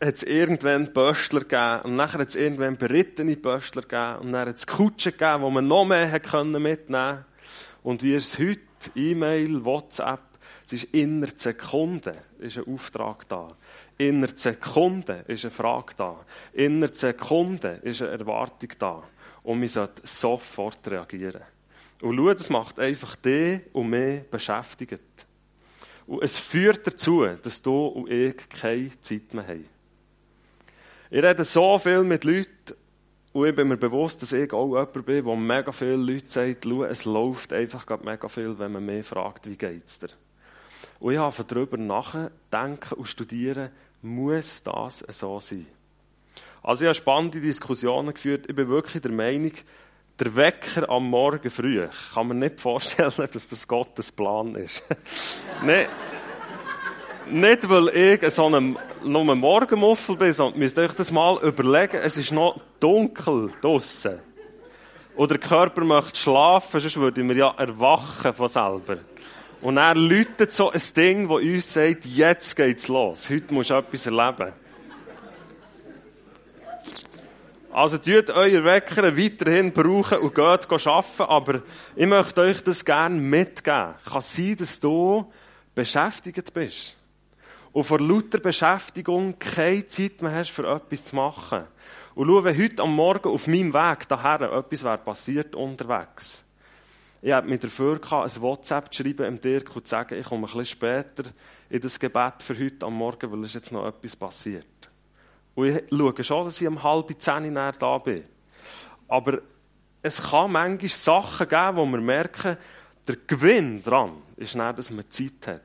hat 0.02 0.16
es 0.16 0.24
irgendwann 0.24 0.94
Böstler 0.94 1.42
gegeben. 1.42 1.82
Und 1.84 1.98
dann 1.98 2.14
hat 2.14 2.30
es 2.30 2.36
irgendwann 2.36 2.78
berittene 2.78 3.36
Böstler 3.36 3.82
gegeben. 3.82 4.20
Und 4.20 4.34
dann 4.34 4.48
hat 4.50 4.58
es 4.58 4.68
Kutschen 4.68 5.14
gegeben, 5.14 5.42
wo 5.42 5.50
man 5.50 5.68
noch 5.68 5.86
mehr 5.86 6.08
mitnehmen 6.12 6.80
konnte. 6.80 7.26
Und 7.82 8.04
wie 8.04 8.16
ist 8.16 8.34
es 8.34 8.40
heute? 8.40 8.60
E-Mail, 8.96 9.66
WhatsApp, 9.66 10.22
es 10.72 10.84
ist 10.84 10.94
innerhalb 10.94 11.40
Sekunden 11.40 12.16
ist 12.38 12.60
ein 12.60 12.72
Auftrag 12.72 13.28
da. 13.28 13.48
Innerhalb 13.98 14.38
Sekunden 14.38 15.26
ist 15.26 15.44
eine 15.44 15.52
Frage 15.52 15.94
da. 15.98 16.24
Innerhalb 16.54 16.96
Sekunden 16.96 17.82
ist 17.82 18.04
eine 18.04 18.12
Erwartung 18.12 18.70
da. 18.78 19.04
Und 19.42 19.62
wir 19.62 19.70
sollten 19.70 20.06
sofort 20.06 20.88
reagieren. 20.88 21.42
Und 22.02 22.18
schau, 22.18 22.34
das 22.36 22.52
macht 22.52 22.80
einfach 22.80 23.16
die 23.16 23.62
und 23.74 23.90
mich 23.90 24.22
beschäftigt. 24.30 25.02
Und 26.06 26.22
es 26.22 26.38
führt 26.38 26.86
dazu, 26.86 27.26
dass 27.26 27.64
du 27.64 27.88
und 27.88 28.12
ich 28.12 28.36
keine 28.50 28.92
Zeit 29.02 29.34
mehr 29.34 29.48
haben. 29.48 29.66
Ich 31.10 31.24
rede 31.24 31.46
so 31.46 31.80
viel 31.80 32.04
mit 32.04 32.26
Leuten 32.26 32.76
und 33.34 33.48
ich 33.48 33.56
bin 33.56 33.70
mir 33.70 33.78
bewusst, 33.78 34.22
dass 34.22 34.34
ich 34.34 34.54
auch 34.54 34.68
jemand 34.68 35.06
bin, 35.06 35.26
der 35.26 35.36
mega 35.36 35.72
viele 35.72 35.96
Leute 35.96 36.30
sagt, 36.30 36.66
schau, 36.66 36.84
es 36.84 37.06
läuft 37.06 37.54
einfach 37.54 37.88
mega 38.04 38.28
viel, 38.28 38.60
wenn 38.60 38.72
man 38.72 38.86
mich 38.86 39.08
fragt, 39.08 39.50
wie 39.50 39.58
geht's 39.58 39.98
dir? 39.98 40.10
Und 41.00 41.14
ich 41.14 41.20
habe 41.20 41.44
darüber 41.44 41.78
nachdenken 41.78 42.96
und 42.96 43.08
studieren, 43.08 43.70
muss 44.02 44.64
das 44.64 45.04
so 45.10 45.40
sein? 45.40 45.68
Also 46.62 46.84
ich 46.84 46.88
habe 46.88 46.96
spannende 46.96 47.42
Diskussionen 47.42 48.14
geführt. 48.14 48.46
Ich 48.48 48.56
bin 48.56 48.70
wirklich 48.70 49.02
der 49.02 49.12
Meinung, 49.12 49.52
der 50.20 50.36
Wecker 50.36 50.90
am 50.90 51.10
Morgen 51.10 51.50
früh, 51.50 51.88
kann 52.14 52.28
man 52.28 52.40
nicht 52.40 52.60
vorstellen, 52.60 53.14
dass 53.16 53.48
das 53.48 53.68
Gottes 53.68 54.12
Plan 54.12 54.56
ist. 54.56 54.84
nicht, 55.64 55.90
nicht, 57.32 57.70
weil 57.70 57.90
ich 57.90 58.30
so 58.34 58.48
einem, 58.48 58.78
nur 59.04 59.22
ein 59.32 59.38
Morgenmuffel 59.38 60.18
bin, 60.18 60.34
sondern 60.34 60.60
müsst 60.60 60.78
euch 60.78 60.94
das 60.94 61.12
mal 61.12 61.38
überlegen, 61.42 62.02
es 62.04 62.18
ist 62.18 62.32
noch 62.32 62.60
dunkel 62.80 63.52
draussen. 63.62 64.20
Und 65.16 65.32
der 65.32 65.38
Körper 65.38 65.84
möchte 65.84 66.20
schlafen, 66.20 66.80
sonst 66.80 66.98
würde 66.98 67.24
wir 67.24 67.36
ja 67.36 67.54
erwachen 67.58 68.34
von 68.34 68.48
selber. 68.48 68.98
Und 69.62 69.76
er 69.78 69.96
läutet 69.96 70.54
so 70.54 70.72
ein 70.72 70.82
Ding, 70.96 71.28
das 71.28 71.38
uns 71.38 71.74
sagt, 71.74 72.06
jetzt 72.06 72.56
geht's 72.56 72.88
los. 72.88 73.30
Heute 73.30 73.54
musst 73.54 73.70
du 73.70 73.74
etwas 73.74 74.06
erleben. 74.06 74.54
Also, 77.72 77.98
tut 77.98 78.30
euer 78.30 78.64
Wecker 78.64 79.16
weiterhin 79.16 79.72
brauchen 79.72 80.20
und 80.20 80.34
geht 80.34 80.88
arbeiten, 80.88 81.22
aber 81.22 81.62
ich 81.96 82.08
möchte 82.08 82.42
euch 82.42 82.64
das 82.64 82.84
gerne 82.84 83.16
mitgeben. 83.16 83.96
Kann 84.06 84.22
sein, 84.22 84.56
dass 84.58 84.80
du 84.80 85.32
beschäftigt 85.76 86.52
bist. 86.54 86.98
Und 87.72 87.84
vor 87.84 88.00
lauter 88.00 88.40
Beschäftigung 88.40 89.38
keine 89.38 89.86
Zeit 89.88 90.22
mehr 90.22 90.32
hast, 90.32 90.50
für 90.50 90.68
etwas 90.68 91.04
zu 91.04 91.16
machen. 91.16 91.66
Und 92.16 92.28
schau, 92.28 92.44
wenn 92.44 92.58
heute 92.58 92.82
am 92.82 92.96
Morgen 92.96 93.30
auf 93.30 93.46
meinem 93.46 93.74
Weg 93.74 94.08
daher 94.08 94.42
etwas 94.52 94.84
wäre 94.84 94.98
passiert 94.98 95.54
unterwegs 95.54 96.44
ich 97.22 97.32
habe 97.32 97.48
mich 97.48 97.60
dafür 97.60 98.00
gehabt, 98.00 98.36
ein 98.36 98.42
WhatsApp 98.42 98.94
zu 98.94 99.04
schreiben 99.04 99.26
im 99.26 99.42
Dirk 99.42 99.76
und 99.76 99.86
zu 99.86 99.92
sagen, 99.92 100.18
ich 100.18 100.26
komme 100.26 100.42
ein 100.48 100.54
bisschen 100.54 100.66
später 100.66 101.24
in 101.70 101.82
das 101.82 102.00
Gebet 102.00 102.42
für 102.42 102.58
heute 102.58 102.86
am 102.86 102.94
Morgen, 102.94 103.32
weil 103.32 103.44
es 103.44 103.54
jetzt 103.54 103.72
noch 103.72 103.86
etwas 103.86 104.16
passiert. 104.16 104.66
Und 105.56 105.68
ich 105.68 105.84
schaue 105.90 106.24
schon, 106.24 106.46
dass 106.46 106.62
ich 106.62 106.68
um 106.68 106.82
halb 106.82 107.14
zehn 107.20 107.54
näher 107.54 107.74
da 107.74 107.98
bin. 107.98 108.24
Aber 109.10 109.42
es 110.02 110.22
kann 110.22 110.52
manchmal 110.52 110.90
Sachen 110.90 111.48
geben, 111.48 111.78
wo 111.78 111.86
wir 111.86 112.00
merken, 112.00 112.58
der 113.08 113.18
Gewinn 113.28 113.84
daran 113.84 114.22
ist 114.38 114.56
nicht, 114.56 114.78
dass 114.78 114.92
man 114.92 115.10
Zeit 115.10 115.48
hat. 115.48 115.62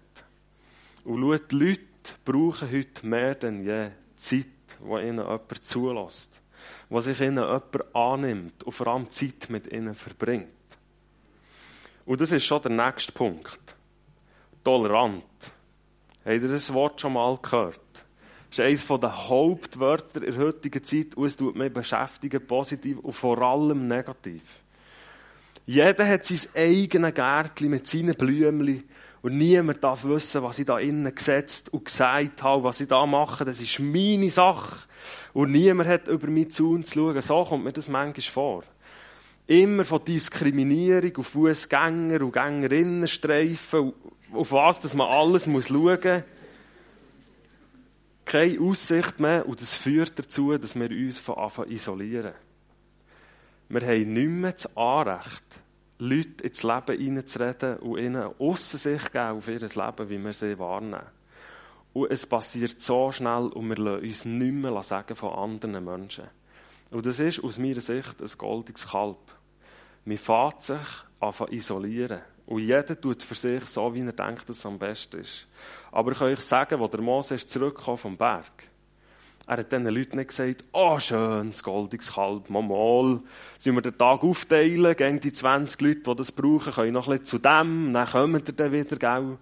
Und 1.05 1.21
schau, 1.21 1.37
die 1.37 1.55
Leute 1.55 1.81
brauchen 2.25 2.73
heute 2.73 3.07
mehr 3.07 3.35
denn 3.35 3.63
je 3.63 3.91
Zeit, 4.17 4.47
die 4.81 5.07
ihnen 5.07 5.19
jemand 5.19 5.65
zulässt. 5.65 6.41
Die 6.91 7.01
sich 7.01 7.21
ihnen 7.21 7.45
jemand 7.45 7.95
annimmt 7.95 8.65
und 8.65 8.73
vor 8.73 8.87
allem 8.89 9.11
Zeit 9.11 9.51
mit 9.51 9.71
ihnen 9.71 9.95
verbringt. 9.95 10.49
Und 12.07 12.21
das 12.21 12.33
ist 12.33 12.45
schon 12.45 12.63
der 12.63 12.73
nächste 12.73 13.13
Punkt. 13.13 13.77
Tolerant. 14.63 15.25
Habt 16.25 16.43
ihr 16.43 16.49
das 16.49 16.73
Wort 16.73 17.01
schon 17.01 17.15
mal 17.15 17.39
gehört? 17.41 17.81
Das 18.49 18.59
ist 18.59 18.61
eines 18.61 19.01
der 19.01 19.29
Hauptwörter 19.29 20.23
in 20.23 20.33
der 20.33 20.45
heutigen 20.45 20.85
Zeit 20.85 21.17
und 21.17 21.27
es 21.27 21.37
tut 21.37 21.57
mich 21.57 21.73
beschäftigen, 21.73 22.47
positiv 22.47 22.99
und 22.99 23.13
vor 23.13 23.41
allem 23.43 23.89
negativ. 23.89 24.43
Jeder 25.67 26.07
hat 26.07 26.25
sein 26.25 26.41
eigenes 26.55 27.15
Gärtchen 27.15 27.71
mit 27.71 27.87
seinen 27.87 28.15
Blümchen 28.15 28.85
und 29.23 29.39
niemand 29.39 29.83
darf 29.83 30.05
wissen, 30.05 30.43
was 30.43 30.59
ich 30.59 30.67
da 30.67 30.79
innen 30.79 31.15
gesetzt 31.15 31.73
und 31.73 31.87
gesagt 31.87 32.43
habe, 32.43 32.63
was 32.63 32.81
ich 32.81 32.89
da 32.89 33.07
mache. 33.07 33.47
Das 33.47 33.61
ist 33.61 33.81
meine 33.81 34.31
Sache. 34.31 34.87
Und 35.33 35.53
niemand 35.53 35.89
hat 35.89 36.09
über 36.09 36.27
mich 36.27 36.51
zu 36.51 36.73
uns 36.73 36.91
zu 36.91 36.99
schauen. 36.99 37.23
So 37.23 37.45
kommt 37.45 37.65
mir 37.65 37.73
das 37.73 37.89
manchmal 37.89 38.23
vor 38.23 38.65
immer 39.47 39.85
von 39.85 40.05
Diskriminierung 40.05 41.17
auf 41.19 41.29
Fußgänger 41.29 42.23
und 42.23 42.33
Gängerinnen 42.33 43.09
streifen, 43.09 43.93
auf 44.33 44.53
was 44.53 44.81
dass 44.81 44.95
man 44.95 45.09
alles 45.09 45.47
muss 45.47 45.69
schauen 45.69 45.99
muss. 46.03 46.23
keine 48.25 48.61
Aussicht 48.61 49.21
mehr 49.21 49.47
und 49.47 49.61
das 49.61 49.75
führt 49.75 50.19
dazu, 50.19 50.57
dass 50.57 50.75
wir 50.75 50.91
uns 50.91 51.21
von 51.21 51.37
Anfang 51.37 51.69
isolieren. 51.69 52.33
Wir 53.69 53.81
haben 53.83 54.13
nicht 54.13 54.29
mehr 54.29 54.53
das 54.53 54.77
Anrecht, 54.77 55.45
Leute 55.99 56.45
ins 56.45 56.63
Leben 56.63 56.99
hineinzureden 56.99 57.79
und 57.79 57.99
ihnen 57.99 58.31
Aussicht 58.39 59.13
geben 59.13 59.39
auf 59.39 59.49
ihr 59.49 59.61
Leben, 59.61 60.09
wie 60.09 60.25
wir 60.25 60.33
sie 60.33 60.59
wahrnehmen. 60.59 61.07
Und 61.93 62.11
es 62.11 62.27
passiert 62.27 62.81
so 62.81 63.13
schnell 63.13 63.49
und 63.49 63.69
wir 63.69 63.77
lassen 63.77 64.05
uns 64.05 64.25
nicht 64.25 64.53
mehr 64.55 64.83
sagen 64.83 65.15
von 65.15 65.33
anderen 65.33 65.85
Menschen. 65.85 66.25
Und 66.91 67.07
das 67.07 67.21
ist 67.21 67.43
aus 67.43 67.59
meiner 67.59 67.81
Sicht 67.81 68.21
ein 68.21 68.31
goldiges 68.39 68.89
Kalb. 68.89 69.19
Man 70.05 70.19
fährt 70.19 70.63
sich 70.63 70.77
an 71.21 71.33
isolieren. 71.51 72.21
Und 72.47 72.61
jeder 72.61 73.01
tut 73.01 73.23
für 73.23 73.35
sich 73.35 73.65
so, 73.65 73.95
wie 73.95 74.01
er 74.01 74.13
denkt, 74.13 74.49
dass 74.49 74.59
es 74.59 74.67
am 74.67 74.79
besten 74.79 75.21
ist. 75.21 75.47
Aber 75.91 76.13
ich 76.13 76.19
kann 76.19 76.29
euch 76.29 76.41
sagen, 76.41 76.79
wo 76.79 76.89
der 76.89 77.01
Mose 77.01 77.37
ist 77.37 77.51
zurückgekommen 77.51 77.99
vom 77.99 78.17
Berg, 78.17 78.53
er 79.47 79.59
hat 79.59 79.73
diesen 79.73 79.87
Leuten 79.87 80.17
nicht 80.17 80.29
gesagt, 80.29 80.65
oh, 80.73 80.99
schön, 80.99 81.51
das 81.51 81.63
goldiges 81.63 82.15
Kalb, 82.15 82.49
mal, 82.49 82.63
mal. 82.63 83.21
Sollen 83.59 83.77
wir 83.77 83.83
den 83.83 83.99
Tag 83.99 84.23
aufteilen, 84.23 84.97
gehen 84.97 85.21
die 85.21 85.33
20 85.33 85.81
Leute, 85.83 86.01
die 86.01 86.17
das 86.17 86.33
brauchen, 86.33 86.73
können 86.73 86.93
noch 86.95 87.09
bisschen 87.09 87.27
zu 87.27 87.39
dem, 87.39 87.93
dann 87.93 88.07
kommen 88.07 88.47
wir 88.47 88.55
dann 88.55 88.73
wieder, 88.73 88.97
gell? 88.97 89.39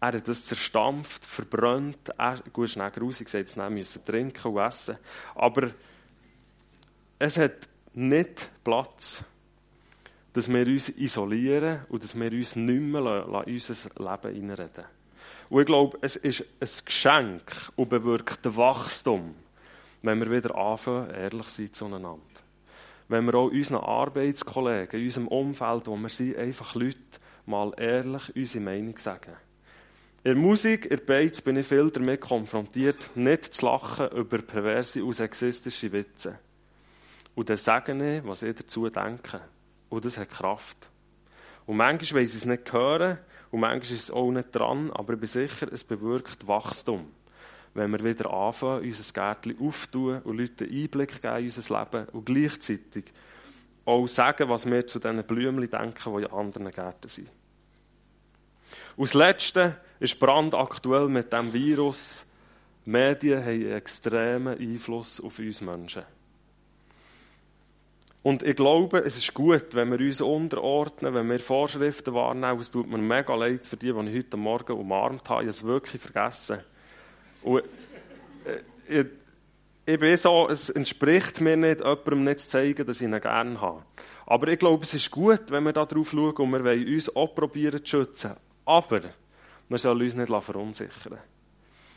Er 0.00 0.12
hat 0.14 0.26
das 0.26 0.46
zerstampft, 0.46 1.24
verbrannt. 1.24 2.08
Er, 2.18 2.38
gut, 2.52 2.70
schnell 2.70 2.90
grusig 2.90 3.26
gesagt, 3.26 3.48
jetzt 3.48 3.70
müssen 3.70 4.04
trinken 4.04 4.48
und 4.50 4.58
essen. 4.58 4.96
Aber 5.34 5.70
es 7.22 7.38
hat 7.38 7.68
nicht 7.94 8.50
Platz, 8.64 9.22
dass 10.32 10.52
wir 10.52 10.66
uns 10.66 10.88
isolieren 10.88 11.82
und 11.88 12.02
dass 12.02 12.18
wir 12.18 12.32
uns 12.32 12.56
nicht 12.56 12.80
mehr 12.80 13.26
in 13.46 13.54
unser 13.54 13.74
Leben 13.96 14.34
hineinreden. 14.34 14.84
Und 15.48 15.60
ich 15.60 15.66
glaube, 15.66 15.98
es 16.00 16.16
ist 16.16 16.44
ein 16.58 16.68
Geschenk 16.84 17.42
und 17.76 17.90
bewirkt 17.90 18.56
Wachstum, 18.56 19.36
wenn 20.02 20.18
wir 20.18 20.32
wieder 20.32 20.56
anfangen, 20.56 21.10
ehrlich 21.10 21.48
sein 21.48 21.72
zueinander. 21.72 22.18
Wenn 23.06 23.24
wir 23.26 23.36
auch 23.36 23.52
unseren 23.52 23.84
Arbeitskollegen, 23.84 24.98
in 24.98 25.06
unserem 25.06 25.28
Umfeld, 25.28 25.86
wo 25.86 25.96
wir 25.96 26.08
sind, 26.08 26.36
einfach 26.36 26.74
Leute 26.74 26.98
mal 27.46 27.72
ehrlich 27.76 28.34
unsere 28.34 28.64
Meinung 28.64 28.98
sagen. 28.98 29.36
In 30.24 30.38
Musik, 30.38 30.86
in 30.86 31.04
Beiz 31.06 31.40
bin 31.40 31.56
ich 31.56 31.68
viel 31.68 31.88
damit 31.92 32.20
konfrontiert, 32.20 33.12
nicht 33.14 33.54
zu 33.54 33.66
lachen 33.66 34.08
über 34.08 34.38
perverse 34.38 35.04
und 35.04 35.12
sexistische 35.12 35.92
Witze. 35.92 36.40
Und 37.34 37.48
dann 37.48 37.56
sagen 37.56 38.00
ich, 38.00 38.24
was 38.24 38.42
ich 38.42 38.56
dazu 38.56 38.88
denke. 38.88 39.40
Und 39.88 40.04
das 40.04 40.18
hat 40.18 40.30
Kraft. 40.30 40.90
Und 41.66 41.76
manchmal 41.76 42.22
weiss 42.22 42.30
ich 42.30 42.40
es 42.40 42.44
nicht 42.44 42.72
hören, 42.72 43.18
und 43.50 43.60
manchmal 43.60 43.96
ist 43.96 44.04
es 44.04 44.10
auch 44.10 44.30
nicht 44.30 44.48
dran, 44.52 44.90
aber 44.92 45.12
ich 45.12 45.20
bin 45.20 45.28
sicher, 45.28 45.70
es 45.70 45.84
bewirkt 45.84 46.48
Wachstum. 46.48 47.12
Wenn 47.74 47.90
wir 47.90 48.02
wieder 48.02 48.32
anfangen, 48.32 48.82
unser 48.82 49.12
Gärtchen 49.12 49.58
aufzutun 49.60 50.22
und 50.22 50.38
Leuten 50.38 50.64
Einblick 50.64 51.20
geben 51.20 51.36
in 51.38 51.44
unser 51.44 51.78
Leben 51.80 52.08
und 52.08 52.24
gleichzeitig 52.24 53.12
auch 53.84 54.06
sagen, 54.06 54.48
was 54.48 54.64
wir 54.64 54.86
zu 54.86 54.98
diesen 54.98 55.24
Blümchen 55.24 55.68
denken, 55.70 56.16
die 56.16 56.22
in 56.22 56.30
anderen 56.30 56.70
Gärten 56.70 57.08
sind. 57.08 57.30
Und 58.96 59.08
das 59.08 59.14
Letzte 59.14 59.76
ist 60.00 60.18
brandaktuell 60.18 61.08
mit 61.08 61.32
diesem 61.32 61.52
Virus. 61.52 62.24
Die 62.86 62.90
Medien 62.90 63.40
haben 63.40 63.48
einen 63.48 63.72
extremen 63.72 64.58
Einfluss 64.58 65.20
auf 65.20 65.38
uns 65.38 65.60
Menschen. 65.60 66.04
Und 68.22 68.44
ich 68.44 68.54
glaube, 68.54 69.00
es 69.00 69.18
ist 69.18 69.34
gut, 69.34 69.74
wenn 69.74 69.90
wir 69.90 69.98
uns 69.98 70.20
unterordnen, 70.20 71.12
wenn 71.12 71.28
wir 71.28 71.40
Vorschriften 71.40 72.14
wahrnehmen. 72.14 72.60
Es 72.60 72.70
tut 72.70 72.88
mir 72.88 72.98
mega 72.98 73.34
leid 73.34 73.66
für 73.66 73.76
die, 73.76 73.92
die 73.92 74.10
ich 74.10 74.18
heute 74.18 74.36
Morgen 74.36 74.72
umarmt 74.76 75.28
habe. 75.28 75.42
Ich 75.42 75.48
habe 75.48 75.50
es 75.50 75.64
wirklich 75.64 76.00
vergessen. 76.00 76.60
Und 77.42 77.64
äh, 78.44 79.00
ich, 79.00 79.06
ich 79.84 79.98
bin 79.98 80.16
so, 80.16 80.48
es 80.48 80.70
entspricht 80.70 81.40
mir 81.40 81.56
nicht, 81.56 81.80
jemandem 81.80 82.22
nicht 82.22 82.40
zu 82.40 82.48
zeigen, 82.50 82.86
dass 82.86 83.00
ich 83.00 83.08
ihn 83.08 83.20
gerne 83.20 83.60
habe. 83.60 83.82
Aber 84.26 84.46
ich 84.46 84.58
glaube, 84.60 84.84
es 84.84 84.94
ist 84.94 85.10
gut, 85.10 85.50
wenn 85.50 85.64
wir 85.64 85.72
da 85.72 85.84
drauf 85.84 86.10
schauen 86.12 86.36
und 86.36 86.52
wir 86.52 86.64
wollen 86.64 86.94
uns 86.94 87.14
auch 87.16 87.34
probieren 87.34 87.84
zu 87.84 87.98
schützen. 87.98 88.36
Aber 88.64 89.00
wir 89.68 89.78
sollen 89.78 90.00
uns 90.00 90.14
nicht 90.14 90.28
verunsichern. 90.44 91.18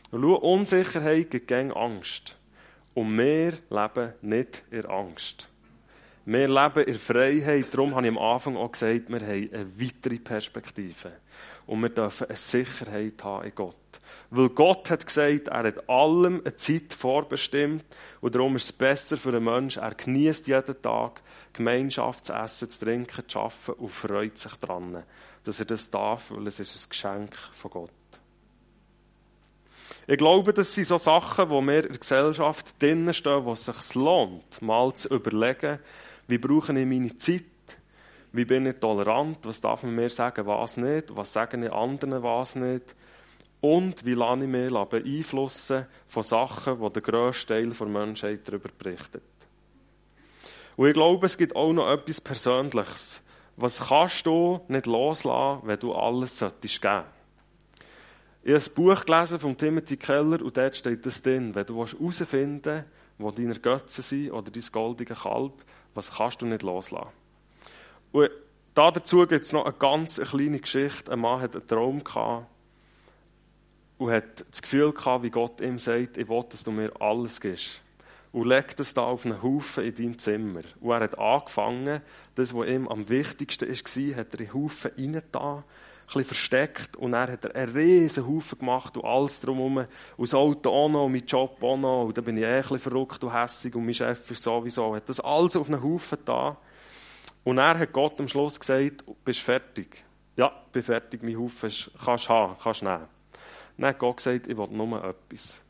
Und 0.09 0.21
schau, 0.23 0.35
Unsicherheit 0.37 1.29
gibt 1.29 1.51
Angst. 1.51 2.35
Und 2.95 3.15
wir 3.15 3.53
leben 3.69 4.13
nicht 4.21 4.63
in 4.71 4.85
Angst. 4.85 5.49
Wir 6.25 6.47
leben 6.47 6.83
in 6.85 6.95
Freiheit. 6.95 7.67
Darum 7.71 7.95
habe 7.95 8.07
ich 8.07 8.11
am 8.11 8.17
Anfang 8.17 8.57
auch 8.57 8.71
gesagt, 8.71 9.09
wir 9.09 9.19
haben 9.19 9.49
eine 9.53 9.79
weitere 9.79 10.17
Perspektive. 10.17 11.11
Und 11.67 11.81
wir 11.81 11.89
dürfen 11.89 12.27
eine 12.27 12.37
Sicherheit 12.37 13.23
haben 13.23 13.45
in 13.45 13.53
Gott. 13.53 13.75
Weil 14.31 14.49
Gott 14.49 14.89
hat 14.89 15.05
gesagt, 15.05 15.49
er 15.49 15.63
hat 15.63 15.87
allem 15.87 16.41
eine 16.43 16.55
Zeit 16.55 16.93
vorbestimmt. 16.93 17.85
Und 18.21 18.33
darum 18.33 18.55
ist 18.55 18.63
es 18.63 18.71
besser 18.73 19.17
für 19.17 19.29
einen 19.29 19.43
Menschen, 19.43 19.83
er 19.83 19.93
genießt 19.93 20.47
jeden 20.47 20.81
Tag 20.81 21.21
Gemeinschaft 21.53 22.25
zu 22.25 22.33
essen, 22.33 22.69
zu 22.71 22.79
trinken, 22.79 23.23
zu 23.27 23.39
arbeiten 23.39 23.71
und 23.73 23.89
freut 23.89 24.37
sich 24.37 24.55
daran, 24.55 25.03
dass 25.43 25.59
er 25.59 25.65
das 25.65 25.89
darf, 25.89 26.31
weil 26.31 26.47
es 26.47 26.59
ist 26.59 26.75
ein 26.75 26.89
Geschenk 26.89 27.35
von 27.53 27.71
Gott. 27.71 27.91
Ich 30.07 30.17
glaube, 30.17 30.53
das 30.53 30.73
sind 30.73 30.87
so 30.87 30.97
Sachen, 30.97 31.49
wo 31.49 31.61
wir 31.61 31.83
in 31.83 31.89
der 31.89 31.99
Gesellschaft 31.99 32.81
drinnen 32.81 33.13
stehen, 33.13 33.45
wo 33.45 33.53
es 33.53 33.65
sich 33.65 33.95
lohnt, 33.95 34.61
mal 34.61 34.93
zu 34.93 35.09
überlegen, 35.09 35.79
wie 36.27 36.37
brauche 36.37 36.77
ich 36.77 36.85
meine 36.85 37.15
Zeit? 37.17 37.43
Wie 38.31 38.45
bin 38.45 38.65
ich 38.65 38.77
tolerant? 38.77 39.39
Was 39.43 39.61
darf 39.61 39.83
man 39.83 39.95
mir 39.95 40.09
sagen, 40.09 40.45
was 40.45 40.77
nicht? 40.77 41.15
Was 41.15 41.31
sagen 41.31 41.61
die 41.61 41.69
anderen, 41.69 42.21
was 42.21 42.55
nicht? 42.55 42.95
Und 43.61 44.05
wie 44.05 44.13
lasse 44.13 44.43
ich 44.43 44.49
mich 44.49 44.71
beeinflussen 44.71 45.85
von 46.07 46.23
Sachen, 46.23 46.81
die 46.81 46.89
der 46.93 47.01
grösste 47.01 47.47
Teil 47.47 47.69
der 47.69 47.87
Menschheit 47.87 48.41
darüber 48.45 48.69
berichtet? 48.77 49.23
Und 50.75 50.87
ich 50.87 50.93
glaube, 50.93 51.25
es 51.25 51.37
gibt 51.37 51.55
auch 51.55 51.71
noch 51.71 51.89
etwas 51.89 52.19
Persönliches. 52.19 53.21
Was 53.55 53.87
kannst 53.87 54.25
du 54.25 54.59
nicht 54.67 54.85
loslassen, 54.85 55.61
wenn 55.65 55.79
du 55.79 55.93
alles 55.93 56.37
solltest 56.37 56.81
geben? 56.81 57.05
Ich 58.43 58.53
habe 58.53 58.63
ein 58.63 58.73
Buch 58.75 59.05
gelesen 59.05 59.39
von 59.39 59.57
Timothy 59.57 59.97
Keller 59.97 60.41
und 60.41 60.55
dort 60.57 60.75
steht 60.75 61.05
das 61.05 61.21
drin. 61.21 61.55
Wenn 61.55 61.65
du 61.65 61.77
herausfinden 61.77 62.63
willst, 62.63 62.85
wo 63.17 63.31
deine 63.31 63.55
Götze 63.55 64.01
sind 64.01 64.31
oder 64.31 64.51
dein 64.51 64.63
goldige 64.71 65.15
Kalb, 65.15 65.63
was 65.95 66.13
kannst 66.13 66.41
du 66.41 66.45
nicht 66.45 66.61
loslassen? 66.61 67.09
Und 68.11 68.29
da 68.75 68.91
dazu 68.91 69.25
gibt 69.25 69.45
es 69.45 69.51
noch 69.51 69.65
eine 69.65 69.73
ganz 69.73 70.21
kleine 70.21 70.59
Geschichte. 70.59 71.11
Ein 71.11 71.19
Mann 71.19 71.41
hat 71.41 71.55
einen 71.55 71.67
Traum 71.67 72.03
und 73.97 74.11
hat 74.11 74.45
das 74.51 74.61
Gefühl 74.61 74.93
wie 74.93 75.29
Gott 75.29 75.61
ihm 75.61 75.79
sagt, 75.79 76.17
ich 76.17 76.27
will, 76.27 76.43
dass 76.49 76.63
du 76.63 76.71
mir 76.71 76.91
alles 76.99 77.39
gibst. 77.39 77.81
Und 78.33 78.47
legt 78.47 78.81
es 78.81 78.93
da 78.93 79.03
auf 79.03 79.25
einen 79.25 79.41
Haufen 79.41 79.85
in 79.85 79.95
deinem 79.95 80.19
Zimmer. 80.19 80.61
Und 80.81 80.91
er 80.91 80.99
hat 80.99 81.17
angefangen, 81.17 82.01
das, 82.35 82.53
was 82.53 82.67
ihm 82.67 82.89
am 82.89 83.07
wichtigsten 83.07 83.69
war, 83.69 84.17
hat 84.17 84.33
er 84.33 84.39
in 84.41 84.45
den 84.47 84.53
Haufen 84.53 84.91
reingetan 84.97 85.63
bisschen 86.05 86.25
versteckt 86.25 86.95
und 86.97 87.13
dann 87.13 87.31
hat 87.31 87.45
er 87.45 87.55
einen 87.55 87.73
riesen 87.75 88.27
Haufen 88.27 88.59
gemacht 88.59 88.95
und 88.97 89.05
alles 89.05 89.39
drumherum. 89.39 89.77
Und 89.77 89.87
das 90.17 90.33
Auto 90.33 90.69
auch 90.69 90.89
noch 90.89 91.05
und 91.05 91.13
mein 91.13 91.25
Job 91.25 91.61
auch 91.61 91.77
noch. 91.77 92.05
Und 92.05 92.17
da 92.17 92.21
bin 92.21 92.37
ich 92.37 92.43
eh 92.43 92.47
ein 92.47 92.61
bisschen 92.61 92.79
verrückt 92.79 93.23
und 93.23 93.33
hässig 93.33 93.75
und 93.75 93.85
mein 93.85 93.93
Chef 93.93 94.29
ist 94.29 94.43
sowieso. 94.43 94.91
Er 94.91 94.97
hat 94.97 95.09
das 95.09 95.19
alles 95.19 95.55
auf 95.55 95.67
einen 95.67 95.81
Haufen 95.83 96.19
da. 96.25 96.57
Und 97.43 97.57
er 97.57 97.77
hat 97.79 97.93
Gott 97.93 98.19
am 98.19 98.27
Schluss 98.27 98.59
gesagt, 98.59 99.03
bist 99.23 99.39
fertig? 99.39 100.03
Ja, 100.35 100.51
bin 100.71 100.83
fertig, 100.83 101.23
mein 101.23 101.39
Haufen 101.39 101.67
ist, 101.67 101.91
kannst 102.03 102.29
haben, 102.29 102.55
kannst 102.61 102.83
nehmen. 102.83 103.07
Dann 103.77 103.89
hat 103.89 103.99
Gott 103.99 104.17
gesagt, 104.17 104.47
ich 104.47 104.57
will 104.57 104.67
nur 104.67 105.03
etwas. 105.03 105.61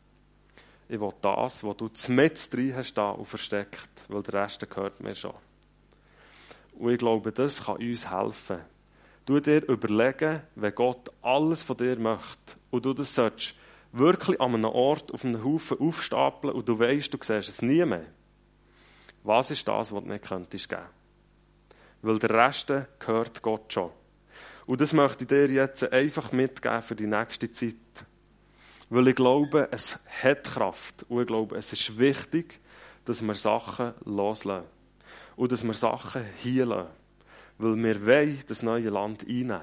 Ich 0.88 1.00
will 1.00 1.13
das, 1.21 1.63
was 1.63 1.78
du 1.78 1.89
mit 2.10 2.54
drin 2.54 2.76
hast 2.76 2.93
da 2.93 3.10
und 3.10 3.26
versteckt, 3.26 3.89
weil 4.08 4.21
der 4.24 4.43
Rest 4.43 4.69
gehört 4.69 5.02
mir 5.02 5.15
schon. 5.15 5.34
Und 6.78 6.91
ich 6.91 6.98
glaube, 6.98 7.32
das 7.32 7.65
kann 7.65 7.78
uns 7.78 8.10
helfen, 8.10 8.60
Du 9.25 9.39
dir 9.39 9.67
überlegen, 9.67 10.41
wenn 10.55 10.75
Gott 10.75 11.11
alles 11.21 11.63
von 11.63 11.77
dir 11.77 11.97
möchte 11.97 12.57
und 12.69 12.85
du 12.85 12.93
das 12.93 13.15
sollst 13.15 13.55
wirklich 13.91 14.39
an 14.39 14.53
einem 14.53 14.65
Ort 14.65 15.11
auf 15.13 15.23
einem 15.23 15.43
Haufen 15.43 15.79
aufstapeln 15.79 16.53
und 16.53 16.67
du 16.67 16.77
weißt, 16.77 17.13
du 17.13 17.17
siehst 17.21 17.49
es 17.49 17.61
nie 17.61 17.83
mehr. 17.85 18.05
Was 19.23 19.49
ist 19.51 19.67
das, 19.67 19.91
was 19.91 20.03
du 20.03 20.09
nicht 20.09 20.25
könntest 20.25 20.69
geben? 20.69 20.83
Weil 22.01 22.19
der 22.19 22.29
Rest 22.29 22.71
gehört 22.99 23.41
Gott 23.41 23.73
schon. 23.73 23.89
Und 24.67 24.81
das 24.81 24.93
möchte 24.93 25.23
ich 25.23 25.27
dir 25.29 25.49
jetzt 25.49 25.91
einfach 25.91 26.31
mitgeben 26.31 26.83
für 26.83 26.95
die 26.95 27.07
nächste 27.07 27.51
Zeit. 27.51 27.75
Weil 28.89 29.07
ich 29.07 29.15
glaube, 29.15 29.69
es 29.71 29.97
hat 30.21 30.43
Kraft. 30.43 31.05
Und 31.09 31.21
ich 31.21 31.27
glaube, 31.27 31.55
es 31.55 31.73
ist 31.73 31.97
wichtig, 31.97 32.59
dass 33.05 33.23
wir 33.23 33.33
Sachen 33.33 33.93
loslassen. 34.03 34.67
Und 35.35 35.51
dass 35.51 35.63
wir 35.63 35.73
Sachen 35.73 36.25
heilen 36.43 36.85
weil 37.57 37.75
wir 37.75 38.05
wollen 38.05 38.39
das 38.47 38.61
neue 38.61 38.89
Land 38.89 39.23
einnehmen. 39.27 39.61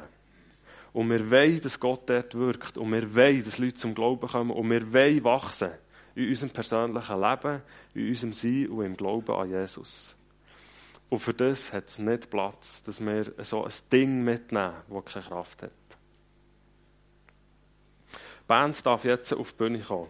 Und 0.93 1.11
wir 1.11 1.31
wollen, 1.31 1.61
dass 1.61 1.81
Gott 1.81 2.09
dort 2.09 2.35
wirkt. 2.35 2.77
Und 2.77 2.93
wir 2.93 3.15
wollen, 3.15 3.45
dass 3.45 3.59
Leute 3.59 3.75
zum 3.75 3.95
Glauben 3.95 4.29
kommen. 4.29 4.51
Und 4.51 4.71
wir 4.71 4.93
wollen 4.93 5.25
wachsen 5.25 5.71
in 6.15 6.29
unserem 6.29 6.51
persönlichen 6.51 7.21
Leben, 7.21 7.63
in 7.95 8.09
unserem 8.09 8.33
Sein 8.33 8.69
und 8.69 8.85
im 8.85 8.97
Glauben 8.97 9.35
an 9.35 9.49
Jesus. 9.49 10.15
Und 11.09 11.19
für 11.19 11.35
das 11.35 11.73
hat 11.73 11.89
es 11.89 11.99
nicht 11.99 12.31
Platz, 12.31 12.83
dass 12.83 13.05
wir 13.05 13.33
so 13.39 13.65
ein 13.65 13.73
Ding 13.91 14.23
mitnehmen, 14.23 14.75
das 14.89 15.05
keine 15.05 15.25
Kraft 15.27 15.63
hat. 15.63 15.71
Die 18.13 18.47
Band 18.47 18.85
darf 18.85 19.05
jetzt 19.05 19.33
auf 19.33 19.53
die 19.53 19.59
Bühne 19.59 19.81
kommen. 19.81 20.09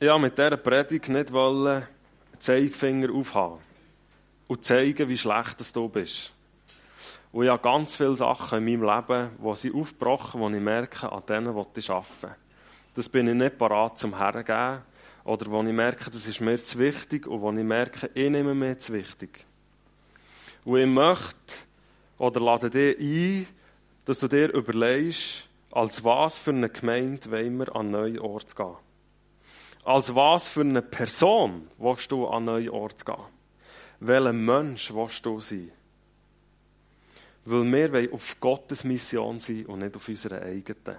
Ja, 0.00 0.16
mit 0.16 0.38
dieser 0.38 0.56
Predigt 0.56 1.08
nicht 1.08 1.30
wollen, 1.30 1.86
Zeigefinger 2.38 3.12
aufhaben 3.12 3.58
und 4.48 4.64
zeigen, 4.64 5.08
wie 5.08 5.18
schlecht 5.18 5.76
du 5.76 5.88
bist. 5.90 6.32
Und 7.32 7.44
ich 7.44 7.50
habe 7.50 7.62
ganz 7.62 7.96
viele 7.96 8.16
Sachen 8.16 8.58
in 8.58 8.64
meinem 8.64 8.96
Leben, 8.96 9.30
die 9.38 9.56
sie 9.56 9.72
aufgebrochen, 9.72 10.40
die 10.40 10.56
ich 10.56 10.62
merke, 10.62 11.12
an 11.12 11.22
denen 11.28 11.56
ich 11.76 11.90
arbeiten 11.90 12.34
Das 12.94 13.08
bin 13.10 13.28
ich 13.28 13.34
nicht 13.34 13.58
parat 13.58 13.98
zum 13.98 14.16
Hergeben. 14.16 14.82
Oder 15.24 15.46
wo 15.50 15.62
ich 15.62 15.72
merke, 15.72 16.10
das 16.10 16.26
ist 16.26 16.40
mir 16.40 16.64
zu 16.64 16.78
wichtig 16.78 17.26
und 17.26 17.42
wo 17.42 17.52
ich 17.52 17.62
merke, 17.62 18.10
ich 18.14 18.30
nehme 18.30 18.54
mir 18.54 18.78
zu 18.78 18.94
wichtig. 18.94 19.44
Und 20.64 20.78
ich 20.78 20.86
möchte 20.86 21.36
oder 22.18 22.40
lade 22.40 22.70
dich 22.70 22.98
ein, 22.98 23.46
dass 24.06 24.18
du 24.18 24.28
dir 24.28 24.52
überlegst, 24.52 25.46
als 25.70 26.02
was 26.02 26.38
für 26.38 26.50
eine 26.50 26.70
Gemeinde 26.70 27.30
wollen 27.30 27.58
wir 27.58 27.76
an 27.76 27.82
einen 27.82 27.90
neuen 27.90 28.18
Ort 28.18 28.56
gehen. 28.56 28.76
Als 29.90 30.14
was 30.14 30.46
für 30.46 30.60
eine 30.60 30.82
Person 30.82 31.68
willst 31.76 32.12
du 32.12 32.24
an 32.28 32.36
einen 32.36 32.44
neuen 32.46 32.70
Ort 32.70 33.04
gehen? 33.04 33.24
Welcher 33.98 34.32
Mensch 34.32 34.94
willst 34.94 35.26
du 35.26 35.40
sein? 35.40 35.72
Weil 37.44 37.64
wir 37.64 37.92
wollen 37.92 38.12
auf 38.12 38.38
Gottes 38.38 38.84
Mission 38.84 39.40
sein 39.40 39.66
und 39.66 39.80
nicht 39.80 39.96
auf 39.96 40.08
unserer 40.08 40.42
eigenen. 40.42 40.96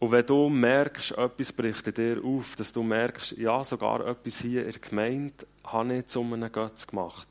Und 0.00 0.10
wenn 0.10 0.26
du 0.26 0.48
merkst, 0.48 1.12
etwas 1.12 1.52
bricht 1.52 1.86
in 1.86 1.94
dir 1.94 2.24
auf, 2.24 2.56
dass 2.56 2.72
du 2.72 2.82
merkst, 2.82 3.36
ja, 3.36 3.62
sogar 3.62 4.04
etwas 4.04 4.40
hier 4.40 4.66
in 4.66 4.72
der 4.72 4.80
Gemeinde 4.80 5.46
habe 5.62 5.98
ich 5.98 6.06
zu 6.06 6.22
einem 6.22 6.50
Götz 6.50 6.88
gemacht. 6.88 7.28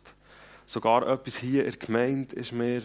Sogar 0.65 1.05
etwas 1.05 1.35
hier 1.35 1.65
in 1.65 1.71
der 1.71 1.79
Gemeinde 1.79 2.33
ist 2.38 2.53
mir 2.53 2.83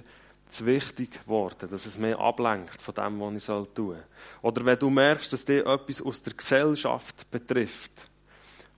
zu 0.51 0.67
wichtig 0.67 1.23
geworden, 1.25 1.69
dass 1.71 1.87
es 1.87 1.99
mich 1.99 2.17
ablenkt 2.17 2.81
von 2.81 2.95
dem, 2.95 3.21
was 3.21 3.35
ich 3.35 3.47
tun 3.47 3.69
soll. 3.75 4.05
Oder 4.43 4.65
wenn 4.65 4.79
du 4.79 4.91
merkst, 4.91 5.33
dass 5.33 5.45
dir 5.45 5.67
etwas 5.67 6.03
aus 6.03 6.23
der 6.23 6.35
Gesellschaft 6.35 7.31
betrifft, 7.31 8.11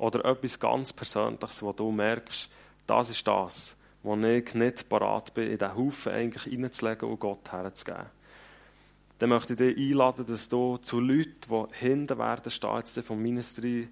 oder 0.03 0.25
etwas 0.25 0.59
ganz 0.59 0.93
Persönliches, 0.93 1.63
wo 1.63 1.73
du 1.73 1.93
merkst, 1.93 2.51
das 2.89 3.11
ist 3.11 3.25
das, 3.25 3.77
wo 4.03 4.17
ich 4.17 4.55
nicht 4.55 4.89
parat 4.89 5.33
bin, 5.33 5.51
in 5.51 5.59
diesen 5.59 5.77
Haufen 5.77 6.13
eigentlich 6.13 6.53
reinzulegen 6.53 7.09
und 7.09 7.21
Gott 7.21 7.53
herzugeben. 7.53 8.07
Dann 9.21 9.29
möchte 9.29 9.53
ich 9.53 9.59
dich 9.59 9.77
einladen, 9.77 10.27
dass 10.27 10.49
du 10.49 10.79
zu 10.79 10.99
Leuten, 10.99 11.39
die 11.49 11.77
hinten 11.77 12.19
werden 12.19 12.51
stehen, 12.51 12.77
jetzt 12.79 12.99
vom 13.07 13.23
Ministry, 13.23 13.89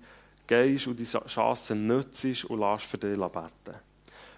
gehst 0.48 0.88
und 0.88 0.98
die 0.98 1.04
Chance 1.04 1.76
nützt 1.76 2.44
und 2.46 2.58
lässt 2.58 2.86
für 2.86 2.98
dich 2.98 3.16
beten. 3.16 3.78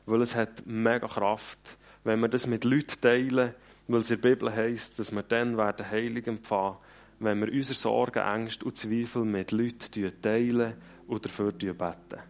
Weil 0.05 0.20
es 0.20 0.35
hat 0.35 0.66
mega 0.66 1.09
Kraft, 1.09 1.78
wenn 2.04 2.20
wir 2.20 2.28
das 2.28 2.46
mit 2.46 2.64
Leuten 2.64 3.00
teilen, 3.00 3.54
weil 3.88 4.00
es 4.00 4.10
in 4.10 4.20
der 4.20 4.28
Bibel 4.28 4.54
heisst, 4.54 4.98
dass 4.98 5.12
wir 5.12 5.22
dann 5.22 5.56
werden 5.56 5.88
heilig 5.90 6.26
empfangen, 6.26 6.78
wenn 7.20 7.40
wir 7.40 7.52
unsere 7.52 7.74
Sorgen, 7.74 8.18
Ängste 8.18 8.64
und 8.64 8.76
Zweifel 8.76 9.24
mit 9.24 9.52
Leuten 9.52 10.12
teilen 10.20 10.74
und 11.06 11.24
dafür 11.24 11.52
beten. 11.52 12.22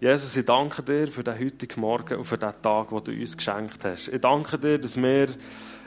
Jesus, 0.00 0.36
ich 0.36 0.44
danke 0.44 0.82
dir 0.82 1.06
für 1.06 1.22
den 1.22 1.38
heutigen 1.38 1.80
Morgen 1.80 2.18
und 2.18 2.24
für 2.24 2.38
den 2.38 2.52
Tag, 2.60 2.88
den 2.88 3.04
du 3.04 3.12
uns 3.12 3.36
geschenkt 3.36 3.84
hast. 3.84 4.08
Ich 4.08 4.20
danke 4.20 4.58
dir, 4.58 4.78
dass 4.78 4.96
wir 4.96 5.28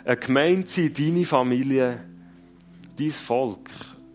eine 0.06 0.18
Gemeinde 0.18 0.68
sind, 0.68 0.98
deine 0.98 1.26
Familie, 1.26 2.06
dein 2.98 3.12
Volk, 3.12 3.70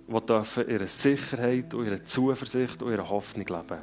die 0.09 0.27
dürfen 0.27 0.69
ihre 0.69 0.87
Sicherheit 0.87 1.75
und 1.75 1.85
ihre 1.85 2.03
Zuversicht 2.03 2.83
und 2.83 2.93
ihre 2.93 3.11
Hoffnung 3.11 3.47
leben. 3.47 3.83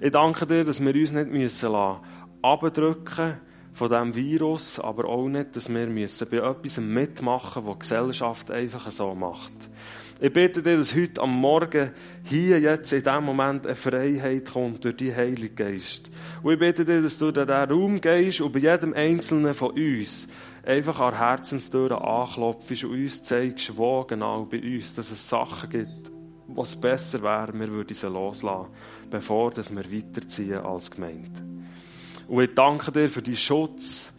Ich 0.00 0.10
danke 0.10 0.46
dir, 0.46 0.64
dass 0.64 0.80
wir 0.80 0.94
uns 0.94 1.12
nicht 1.12 1.30
müssen 1.30 1.74
abdrücken 2.42 3.28
müssen, 3.28 3.51
von 3.72 3.88
diesem 3.88 4.14
Virus, 4.14 4.78
aber 4.78 5.06
auch 5.06 5.28
nicht, 5.28 5.56
dass 5.56 5.72
wir 5.72 5.86
müssen 5.86 6.28
bei 6.28 6.36
etwas 6.38 6.78
mitmachen 6.78 7.64
müssen, 7.64 7.66
was 7.66 7.74
die 7.74 7.80
Gesellschaft 7.80 8.50
einfach 8.50 8.90
so 8.90 9.14
macht. 9.14 9.52
Ich 10.20 10.32
bitte 10.32 10.62
dir, 10.62 10.76
dass 10.76 10.94
heute 10.94 11.20
am 11.20 11.32
Morgen 11.40 11.90
hier 12.22 12.60
jetzt 12.60 12.92
in 12.92 13.02
diesem 13.02 13.24
Moment 13.24 13.66
eine 13.66 13.74
Freiheit 13.74 14.52
kommt 14.52 14.84
durch 14.84 14.96
die 14.96 15.12
Heilige 15.12 15.50
Geist. 15.50 16.12
Und 16.44 16.52
ich 16.52 16.58
bitte 16.60 16.84
dir, 16.84 17.02
dass 17.02 17.18
du 17.18 17.28
in 17.28 17.34
diesen 17.34 17.50
Raum 17.50 18.00
gehst 18.00 18.40
und 18.40 18.52
bei 18.52 18.60
jedem 18.60 18.94
Einzelnen 18.94 19.52
von 19.52 19.72
uns 19.72 20.28
einfach 20.64 21.00
an 21.00 21.16
Herzenstüren 21.16 21.98
anklopfst 21.98 22.84
und 22.84 22.92
uns 22.92 23.22
zeigst, 23.24 23.76
wo 23.76 24.04
genau 24.04 24.44
bei 24.44 24.62
uns, 24.62 24.94
dass 24.94 25.10
es 25.10 25.28
Sachen 25.28 25.70
gibt, 25.70 26.12
was 26.46 26.76
besser 26.76 27.22
wäre, 27.22 27.52
wir 27.54 27.68
würden 27.68 27.94
sie 27.94 28.08
loslassen, 28.08 28.68
bevor 29.10 29.52
wir 29.56 29.92
weiterziehen 29.92 30.58
als 30.58 30.90
Gemeinde. 30.90 31.61
Und 32.32 32.42
ich 32.42 32.54
danke 32.54 32.90
dir 32.90 33.10
für 33.10 33.20
deinen 33.20 33.36
Schutz 33.36 34.10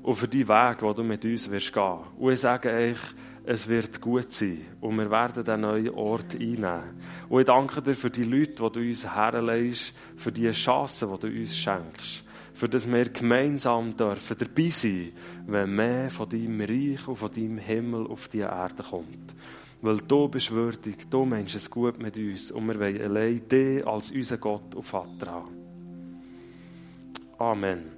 und 0.00 0.14
für 0.14 0.28
deinen 0.28 0.46
Weg, 0.46 0.78
den 0.78 0.94
du 0.94 1.02
mit 1.02 1.24
uns 1.24 1.50
wirst 1.50 1.72
gehen. 1.72 1.98
Und 2.16 2.32
ich 2.32 2.38
sage 2.38 2.70
euch, 2.70 2.98
es 3.44 3.66
wird 3.66 4.00
gut 4.00 4.30
sein 4.30 4.64
und 4.80 4.96
wir 4.96 5.10
werden 5.10 5.42
diesen 5.42 5.62
neuen 5.62 5.90
Ort 5.90 6.36
einnehmen. 6.36 7.00
Und 7.28 7.40
ich 7.40 7.46
danke 7.46 7.82
dir 7.82 7.96
für 7.96 8.08
die 8.08 8.22
Leute, 8.22 8.52
die 8.52 8.70
du 8.70 8.80
uns 8.88 9.12
herlegst, 9.12 9.94
für 10.16 10.30
die 10.30 10.48
Chancen, 10.52 11.12
die 11.12 11.18
du 11.18 11.26
uns 11.26 11.56
schenkst, 11.56 12.22
für 12.54 12.68
das 12.68 12.88
wir 12.88 13.08
gemeinsam 13.08 13.96
dürfen 13.96 14.36
dabei 14.38 14.68
sein, 14.68 15.10
wenn 15.48 15.74
mehr 15.74 16.10
von 16.12 16.28
deinem 16.28 16.60
Reich 16.60 17.08
und 17.08 17.16
von 17.16 17.32
deinem 17.32 17.58
Himmel 17.58 18.06
auf 18.06 18.28
die 18.28 18.38
Erde 18.38 18.84
kommt. 18.84 19.34
Weil 19.82 19.96
du 19.96 20.28
bist 20.28 20.52
würdig, 20.52 21.10
du 21.10 21.24
meinst 21.24 21.56
es 21.56 21.68
gut 21.68 22.00
mit 22.00 22.16
uns 22.16 22.52
und 22.52 22.68
wir 22.68 22.78
wollen 22.78 23.02
allein 23.02 23.48
dich 23.48 23.84
als 23.84 24.12
unseren 24.12 24.38
Gott 24.38 24.72
und 24.76 24.84
Vater 24.84 25.32
haben. 25.32 25.65
Amen. 27.40 27.95